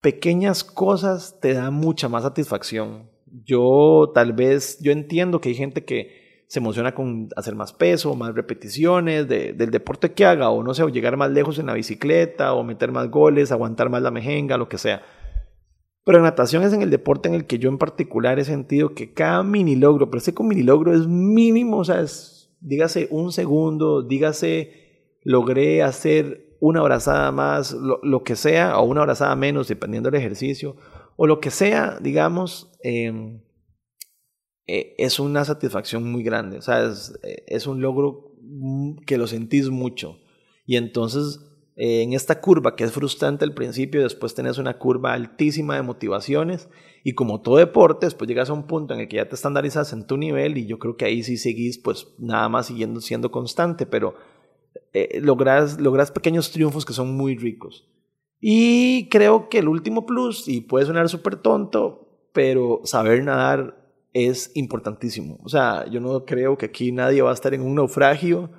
pequeñas 0.01 0.63
cosas 0.63 1.39
te 1.41 1.53
da 1.53 1.71
mucha 1.71 2.09
más 2.09 2.23
satisfacción. 2.23 3.09
Yo 3.45 4.11
tal 4.13 4.33
vez, 4.33 4.79
yo 4.79 4.91
entiendo 4.91 5.39
que 5.39 5.49
hay 5.49 5.55
gente 5.55 5.85
que 5.85 6.43
se 6.47 6.57
emociona 6.57 6.95
con 6.95 7.29
hacer 7.35 7.53
más 7.53 7.73
peso, 7.73 8.15
más 8.15 8.33
repeticiones 8.33 9.27
del 9.27 9.69
deporte 9.69 10.13
que 10.13 10.25
haga, 10.25 10.49
o 10.49 10.63
no 10.63 10.73
sé, 10.73 10.81
o 10.81 10.89
llegar 10.89 11.15
más 11.15 11.29
lejos 11.29 11.59
en 11.59 11.67
la 11.67 11.75
bicicleta, 11.75 12.53
o 12.53 12.63
meter 12.63 12.91
más 12.91 13.11
goles, 13.11 13.51
aguantar 13.51 13.89
más 13.89 14.01
la 14.01 14.09
mejenga, 14.09 14.57
lo 14.57 14.67
que 14.67 14.79
sea. 14.79 15.03
Pero 16.09 16.17
en 16.17 16.23
natación 16.23 16.63
es 16.63 16.73
en 16.73 16.81
el 16.81 16.89
deporte 16.89 17.29
en 17.29 17.35
el 17.35 17.45
que 17.45 17.59
yo 17.59 17.69
en 17.69 17.77
particular 17.77 18.39
he 18.39 18.43
sentido 18.43 18.95
que 18.95 19.13
cada 19.13 19.43
mini 19.43 19.75
logro, 19.75 20.09
pero 20.09 20.17
ese 20.17 20.33
con 20.33 20.47
mini 20.47 20.63
logro 20.63 20.91
es 20.91 21.05
mínimo, 21.05 21.77
o 21.77 21.85
sea, 21.85 22.01
es, 22.01 22.49
dígase 22.61 23.07
un 23.11 23.31
segundo, 23.31 24.01
dígase 24.01 25.19
logré 25.21 25.83
hacer 25.83 26.57
una 26.61 26.79
abrazada 26.79 27.31
más, 27.31 27.73
lo, 27.73 28.23
que 28.23 28.35
sea, 28.35 28.79
o 28.79 28.85
una 28.85 29.01
abrazada 29.01 29.35
menos, 29.35 29.67
dependiendo 29.67 30.09
del 30.09 30.19
ejercicio, 30.19 30.77
o 31.15 31.27
lo 31.27 31.39
que 31.39 31.51
sea, 31.51 31.99
digamos, 32.01 32.71
em, 32.81 33.43
eh, 34.65 34.95
es 34.97 35.19
una 35.19 35.45
satisfacción 35.45 36.11
muy 36.11 36.23
grande, 36.23 36.57
o 36.57 36.63
sea, 36.63 36.85
es, 36.85 37.19
es 37.21 37.67
un 37.67 37.81
logro 37.81 38.33
que 39.05 39.19
lo 39.19 39.27
sentís 39.27 39.69
mucho. 39.69 40.17
Y 40.65 40.77
entonces 40.77 41.48
eh, 41.81 42.01
en 42.01 42.11
esta 42.11 42.41
curva 42.41 42.75
que 42.75 42.83
es 42.83 42.91
frustrante 42.91 43.45
al 43.45 43.53
principio, 43.53 44.03
después 44.03 44.35
tenés 44.35 44.57
una 44.57 44.77
curva 44.77 45.13
altísima 45.13 45.77
de 45.77 45.81
motivaciones 45.81 46.67
y 47.05 47.13
como 47.13 47.39
todo 47.39 47.55
deporte, 47.55 48.05
después 48.05 48.27
llegas 48.27 48.49
a 48.49 48.53
un 48.53 48.67
punto 48.67 48.93
en 48.93 48.99
el 48.99 49.07
que 49.07 49.15
ya 49.15 49.29
te 49.29 49.35
estandarizas 49.35 49.93
en 49.93 50.05
tu 50.05 50.17
nivel 50.17 50.57
y 50.57 50.65
yo 50.65 50.77
creo 50.77 50.97
que 50.97 51.05
ahí 51.05 51.23
sí 51.23 51.37
seguís 51.37 51.77
pues 51.77 52.07
nada 52.17 52.49
más 52.49 52.67
siguiendo 52.67 52.99
siendo 52.99 53.31
constante, 53.31 53.85
pero 53.85 54.15
eh, 54.91 55.21
logras, 55.21 56.11
pequeños 56.11 56.51
triunfos 56.51 56.85
que 56.85 56.91
son 56.91 57.15
muy 57.15 57.37
ricos. 57.37 57.87
Y 58.41 59.07
creo 59.07 59.47
que 59.47 59.59
el 59.59 59.69
último 59.69 60.05
plus, 60.05 60.49
y 60.49 60.59
puede 60.59 60.85
sonar 60.85 61.07
súper 61.07 61.37
tonto, 61.37 62.27
pero 62.33 62.81
saber 62.83 63.23
nadar 63.23 63.89
es 64.11 64.51
importantísimo. 64.53 65.39
O 65.45 65.47
sea, 65.47 65.85
yo 65.89 66.01
no 66.01 66.25
creo 66.25 66.57
que 66.57 66.65
aquí 66.65 66.91
nadie 66.91 67.21
va 67.21 67.29
a 67.29 67.33
estar 67.33 67.53
en 67.53 67.61
un 67.61 67.75
naufragio 67.75 68.49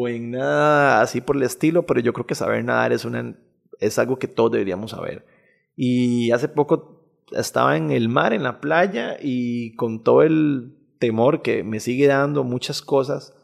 o 0.00 0.06
en 0.06 0.30
nada 0.30 1.02
así 1.02 1.20
por 1.20 1.36
el 1.36 1.42
estilo, 1.42 1.84
pero 1.84 1.98
yo 1.98 2.12
creo 2.12 2.24
que 2.24 2.36
saber 2.36 2.64
nadar 2.64 2.92
es, 2.92 3.04
una, 3.04 3.36
es 3.80 3.98
algo 3.98 4.16
que 4.16 4.28
todos 4.28 4.52
deberíamos 4.52 4.92
saber. 4.92 5.26
Y 5.74 6.30
hace 6.30 6.48
poco 6.48 7.24
estaba 7.32 7.76
en 7.76 7.90
el 7.90 8.08
mar, 8.08 8.32
en 8.32 8.44
la 8.44 8.60
playa, 8.60 9.16
y 9.20 9.74
con 9.74 10.04
todo 10.04 10.22
el 10.22 10.76
temor 11.00 11.42
que 11.42 11.64
me 11.64 11.80
sigue 11.80 12.06
dando 12.06 12.44
muchas 12.44 12.80
cosas, 12.80 13.34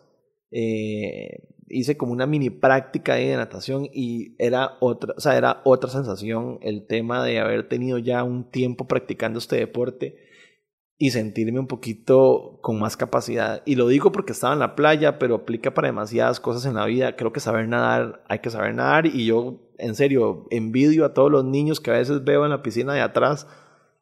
eh, 0.52 1.48
hice 1.68 1.96
como 1.96 2.12
una 2.12 2.26
mini 2.26 2.50
práctica 2.50 3.14
de 3.14 3.34
natación 3.34 3.88
y 3.92 4.36
era 4.38 4.76
otra, 4.78 5.14
o 5.16 5.20
sea, 5.20 5.36
era 5.36 5.60
otra 5.64 5.90
sensación 5.90 6.60
el 6.62 6.86
tema 6.86 7.24
de 7.24 7.40
haber 7.40 7.68
tenido 7.68 7.98
ya 7.98 8.22
un 8.22 8.48
tiempo 8.48 8.86
practicando 8.86 9.40
este 9.40 9.56
deporte 9.56 10.18
y 10.96 11.10
sentirme 11.10 11.58
un 11.58 11.66
poquito 11.66 12.58
con 12.62 12.78
más 12.78 12.96
capacidad. 12.96 13.62
Y 13.66 13.74
lo 13.74 13.88
digo 13.88 14.12
porque 14.12 14.32
estaba 14.32 14.52
en 14.52 14.60
la 14.60 14.76
playa, 14.76 15.18
pero 15.18 15.34
aplica 15.34 15.74
para 15.74 15.88
demasiadas 15.88 16.40
cosas 16.40 16.66
en 16.66 16.74
la 16.74 16.86
vida. 16.86 17.16
Creo 17.16 17.32
que 17.32 17.40
saber 17.40 17.68
nadar, 17.68 18.22
hay 18.28 18.38
que 18.38 18.50
saber 18.50 18.74
nadar 18.74 19.06
y 19.06 19.26
yo, 19.26 19.60
en 19.78 19.94
serio, 19.94 20.46
envidio 20.50 21.04
a 21.04 21.14
todos 21.14 21.30
los 21.30 21.44
niños 21.44 21.80
que 21.80 21.90
a 21.90 21.94
veces 21.94 22.24
veo 22.24 22.44
en 22.44 22.50
la 22.50 22.62
piscina 22.62 22.94
de 22.94 23.00
atrás 23.00 23.46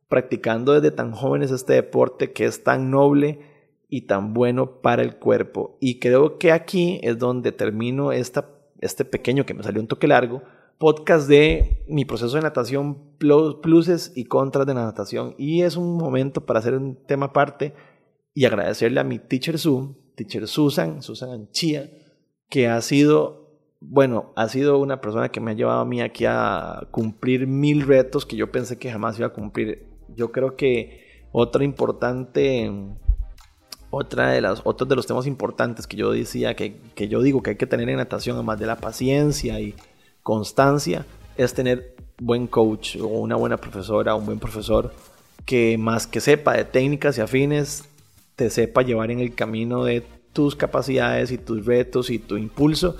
practicando 0.08 0.74
desde 0.74 0.94
tan 0.94 1.12
jóvenes 1.12 1.50
este 1.50 1.72
deporte 1.72 2.32
que 2.32 2.44
es 2.44 2.62
tan 2.62 2.90
noble 2.90 3.40
y 3.88 4.02
tan 4.02 4.34
bueno 4.34 4.82
para 4.82 5.00
el 5.00 5.16
cuerpo. 5.16 5.78
Y 5.80 6.00
creo 6.00 6.38
que 6.38 6.52
aquí 6.52 7.00
es 7.02 7.18
donde 7.18 7.52
termino 7.52 8.12
esta, 8.12 8.50
este 8.80 9.06
pequeño, 9.06 9.46
que 9.46 9.54
me 9.54 9.62
salió 9.62 9.80
un 9.80 9.88
toque 9.88 10.06
largo, 10.06 10.42
podcast 10.78 11.28
de 11.28 11.84
mi 11.86 12.04
proceso 12.04 12.36
de 12.36 12.42
natación, 12.42 12.98
pluses 13.18 14.12
y 14.14 14.24
contras 14.24 14.66
de 14.66 14.74
la 14.74 14.84
natación. 14.84 15.34
Y 15.38 15.62
es 15.62 15.76
un 15.76 15.96
momento 15.96 16.44
para 16.44 16.58
hacer 16.58 16.74
un 16.74 16.96
tema 16.96 17.26
aparte 17.26 17.74
y 18.34 18.44
agradecerle 18.44 19.00
a 19.00 19.04
mi 19.04 19.18
teacher 19.18 19.58
Su, 19.58 19.96
teacher 20.14 20.48
Susan, 20.48 21.02
Susan 21.02 21.30
Anchía, 21.30 21.90
que 22.48 22.68
ha 22.68 22.80
sido, 22.80 23.48
bueno, 23.80 24.32
ha 24.36 24.48
sido 24.48 24.78
una 24.78 25.00
persona 25.00 25.30
que 25.30 25.40
me 25.40 25.52
ha 25.52 25.54
llevado 25.54 25.80
a 25.80 25.84
mí 25.84 26.00
aquí 26.00 26.24
a 26.26 26.88
cumplir 26.90 27.46
mil 27.46 27.82
retos 27.82 28.26
que 28.26 28.36
yo 28.36 28.50
pensé 28.50 28.78
que 28.78 28.90
jamás 28.90 29.18
iba 29.18 29.28
a 29.28 29.32
cumplir. 29.32 29.86
Yo 30.14 30.32
creo 30.32 30.56
que 30.56 31.26
otra 31.32 31.64
importante, 31.64 32.70
otra 33.90 34.32
de 34.32 34.40
las, 34.40 34.60
otros 34.64 34.88
de 34.88 34.96
los 34.96 35.06
temas 35.06 35.26
importantes 35.26 35.86
que 35.86 35.96
yo 35.96 36.12
decía, 36.12 36.54
que, 36.56 36.80
que 36.94 37.08
yo 37.08 37.22
digo 37.22 37.42
que 37.42 37.50
hay 37.50 37.56
que 37.56 37.66
tener 37.66 37.88
en 37.88 37.96
natación, 37.96 38.36
además 38.36 38.58
de 38.58 38.66
la 38.66 38.76
paciencia 38.76 39.60
y 39.60 39.74
constancia, 40.22 41.06
es 41.36 41.54
tener 41.54 41.94
buen 42.20 42.46
coach 42.46 42.96
o 42.96 43.06
una 43.06 43.36
buena 43.36 43.56
profesora, 43.56 44.14
un 44.14 44.26
buen 44.26 44.38
profesor 44.38 44.92
que 45.44 45.76
más 45.78 46.06
que 46.06 46.20
sepa 46.20 46.54
de 46.54 46.64
técnicas 46.64 47.18
y 47.18 47.20
afines, 47.20 47.84
te 48.36 48.50
sepa 48.50 48.82
llevar 48.82 49.10
en 49.10 49.20
el 49.20 49.34
camino 49.34 49.84
de 49.84 50.02
tus 50.32 50.56
capacidades 50.56 51.30
y 51.32 51.38
tus 51.38 51.66
retos 51.66 52.10
y 52.10 52.18
tu 52.18 52.36
impulso. 52.36 52.96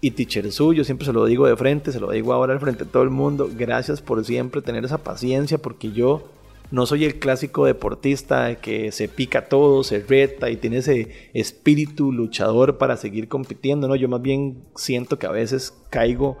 Y 0.00 0.12
teacher 0.12 0.52
suyo, 0.52 0.84
siempre 0.84 1.06
se 1.06 1.12
lo 1.12 1.24
digo 1.24 1.48
de 1.48 1.56
frente, 1.56 1.90
se 1.90 1.98
lo 1.98 2.10
digo 2.10 2.32
ahora 2.32 2.52
al 2.52 2.60
frente 2.60 2.84
de 2.84 2.90
todo 2.90 3.02
el 3.02 3.10
mundo, 3.10 3.50
gracias 3.52 4.00
por 4.00 4.24
siempre 4.24 4.62
tener 4.62 4.84
esa 4.84 4.98
paciencia, 4.98 5.58
porque 5.58 5.90
yo 5.90 6.28
no 6.70 6.86
soy 6.86 7.04
el 7.04 7.18
clásico 7.18 7.64
deportista 7.64 8.54
que 8.56 8.92
se 8.92 9.08
pica 9.08 9.48
todo, 9.48 9.82
se 9.82 10.00
reta 10.00 10.50
y 10.50 10.56
tiene 10.56 10.78
ese 10.78 11.30
espíritu 11.34 12.12
luchador 12.12 12.78
para 12.78 12.96
seguir 12.96 13.26
compitiendo, 13.26 13.88
¿no? 13.88 13.96
Yo 13.96 14.08
más 14.08 14.22
bien 14.22 14.62
siento 14.76 15.18
que 15.18 15.26
a 15.26 15.32
veces 15.32 15.74
caigo 15.90 16.38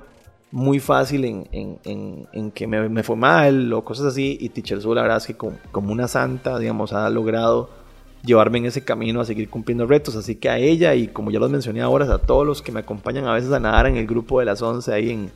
muy 0.50 0.80
fácil 0.80 1.24
en, 1.24 2.52
que 2.52 2.66
me, 2.66 3.02
fue 3.02 3.16
mal 3.16 3.72
o 3.72 3.84
cosas 3.84 4.06
así. 4.06 4.38
Y 4.40 4.48
Teacher 4.50 4.80
Su, 4.80 4.94
la 4.94 5.02
verdad 5.02 5.18
es 5.18 5.26
que 5.26 5.36
como, 5.36 5.56
como, 5.72 5.92
una 5.92 6.08
santa, 6.08 6.58
digamos, 6.58 6.92
ha 6.92 7.08
logrado 7.10 7.70
llevarme 8.24 8.58
en 8.58 8.66
ese 8.66 8.84
camino 8.84 9.20
a 9.20 9.24
seguir 9.24 9.50
cumpliendo 9.50 9.86
retos. 9.86 10.16
Así 10.16 10.36
que 10.36 10.48
a 10.48 10.58
ella 10.58 10.94
y 10.94 11.08
como 11.08 11.30
ya 11.30 11.38
los 11.38 11.50
mencioné 11.50 11.82
ahora, 11.82 12.12
a 12.12 12.18
todos 12.18 12.46
los 12.46 12.62
que 12.62 12.72
me 12.72 12.80
acompañan 12.80 13.26
a 13.26 13.34
veces 13.34 13.52
a 13.52 13.60
nadar 13.60 13.86
en 13.86 13.96
el 13.96 14.06
grupo 14.06 14.40
de 14.40 14.46
las 14.46 14.62
11 14.62 14.92
ahí 14.92 15.10
en, 15.10 15.30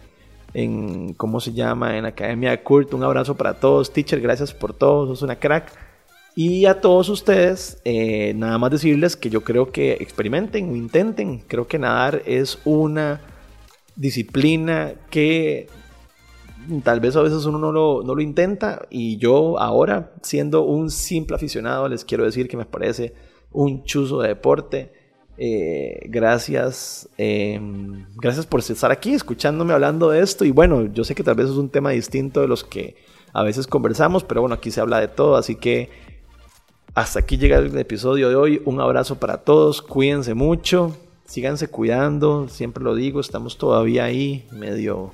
en 0.55 1.15
¿cómo 1.15 1.41
se 1.41 1.53
llama? 1.53 1.97
En 1.99 2.07
Academia 2.07 2.63
Kurt. 2.63 2.95
Un 2.95 3.05
abrazo 3.05 3.37
para 3.37 3.55
todos. 3.55 3.93
Teacher, 3.93 4.21
gracias 4.21 4.55
por 4.55 4.73
todo. 4.73 5.07
Sos 5.07 5.23
una 5.23 5.37
crack. 5.37 5.73
Y 6.35 6.65
a 6.65 6.81
todos 6.81 7.11
ustedes, 7.11 7.79
eh, 7.85 8.33
nada 8.35 8.57
más 8.57 8.71
decirles 8.71 9.17
que 9.17 9.29
yo 9.29 9.43
creo 9.43 9.71
que 9.71 9.93
experimenten 10.01 10.71
o 10.71 10.77
intenten. 10.77 11.41
Creo 11.47 11.67
que 11.67 11.79
nadar 11.79 12.23
es 12.25 12.59
una 12.65 13.21
disciplina 13.97 14.95
que 15.11 15.69
tal 16.85 17.01
vez 17.01 17.17
a 17.17 17.23
veces 17.23 17.45
uno 17.45 17.59
no 17.59 17.73
lo, 17.73 18.03
no 18.05 18.15
lo, 18.15 18.23
intenta 18.23 18.87
y 18.91 19.17
yo 19.19 19.59
ahora 19.59 20.13
siendo 20.23 20.63
un 20.63 20.91
simple 20.91 21.37
aficionado 21.37 21.89
les 21.89 22.05
quiero 22.05 22.25
decir 22.25 22.49
que 22.49 22.57
me 22.57 22.65
parece 22.65 23.15
un 23.51 23.85
chuzo 23.85 24.21
de 24.21 24.29
deporte. 24.29 24.93
Eh, 25.39 25.99
gracias, 26.09 27.09
em, 27.17 28.07
gracias 28.17 28.47
por 28.47 28.61
estar 28.61 28.93
aquí 28.93 29.15
escuchándome 29.15 29.73
hablando 29.73 30.11
de 30.11 30.21
esto 30.21 30.45
y 30.45 30.51
bueno, 30.51 30.93
yo 30.93 31.05
sé 31.05 31.15
que 31.15 31.25
tal 31.25 31.35
vez 31.35 31.49
es 31.49 31.57
un 31.57 31.71
tema 31.71 31.91
distinto 31.91 32.43
de 32.43 32.49
los 32.49 32.65
que 32.65 32.97
a 33.33 33.43
veces 33.43 33.67
conversamos, 33.67 34.25
pero 34.25 34.43
bueno, 34.43 34.55
aquí 34.55 34.71
se 34.71 34.81
habla 34.81 35.01
de 35.01 35.09
todo, 35.09 35.37
así 35.37 35.57
que 35.57 35.89
hasta 36.95 37.21
aquí 37.21 37.39
llega 37.39 37.59
el 37.59 37.77
episodio 37.79 38.29
de 38.29 38.37
hoy. 38.37 38.63
Un 38.67 38.81
abrazo 38.81 39.19
para 39.19 39.39
todos, 39.39 39.81
cuídense 39.81 40.35
mucho 40.35 40.95
síganse 41.33 41.69
cuidando, 41.69 42.47
siempre 42.51 42.85
lo 42.85 42.95
digo, 42.95 43.19
estamos 43.19 43.57
todavía 43.57 44.05
ahí 44.05 44.47
medio, 44.51 45.13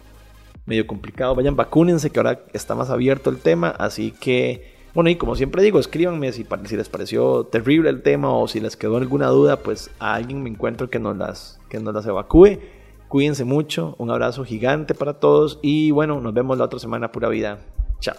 medio 0.66 0.84
complicado. 0.84 1.36
Vayan, 1.36 1.54
vacúnense, 1.54 2.10
que 2.10 2.18
ahora 2.18 2.40
está 2.52 2.74
más 2.74 2.90
abierto 2.90 3.30
el 3.30 3.38
tema. 3.38 3.68
Así 3.68 4.10
que, 4.10 4.74
bueno, 4.94 5.10
y 5.10 5.14
como 5.14 5.36
siempre 5.36 5.62
digo, 5.62 5.78
escríbanme 5.78 6.32
si, 6.32 6.44
si 6.64 6.76
les 6.76 6.88
pareció 6.88 7.44
terrible 7.44 7.88
el 7.90 8.02
tema 8.02 8.32
o 8.32 8.48
si 8.48 8.58
les 8.58 8.76
quedó 8.76 8.96
alguna 8.96 9.28
duda, 9.28 9.58
pues 9.60 9.92
a 10.00 10.14
alguien 10.14 10.42
me 10.42 10.50
encuentro 10.50 10.90
que 10.90 10.98
nos 10.98 11.16
las, 11.16 11.60
que 11.68 11.78
nos 11.78 11.94
las 11.94 12.04
evacúe. 12.04 12.58
Cuídense 13.06 13.44
mucho, 13.44 13.94
un 13.98 14.10
abrazo 14.10 14.44
gigante 14.44 14.94
para 14.94 15.20
todos 15.20 15.60
y 15.62 15.92
bueno, 15.92 16.20
nos 16.20 16.34
vemos 16.34 16.58
la 16.58 16.64
otra 16.64 16.80
semana, 16.80 17.12
pura 17.12 17.28
vida. 17.28 17.60
Chao. 18.00 18.16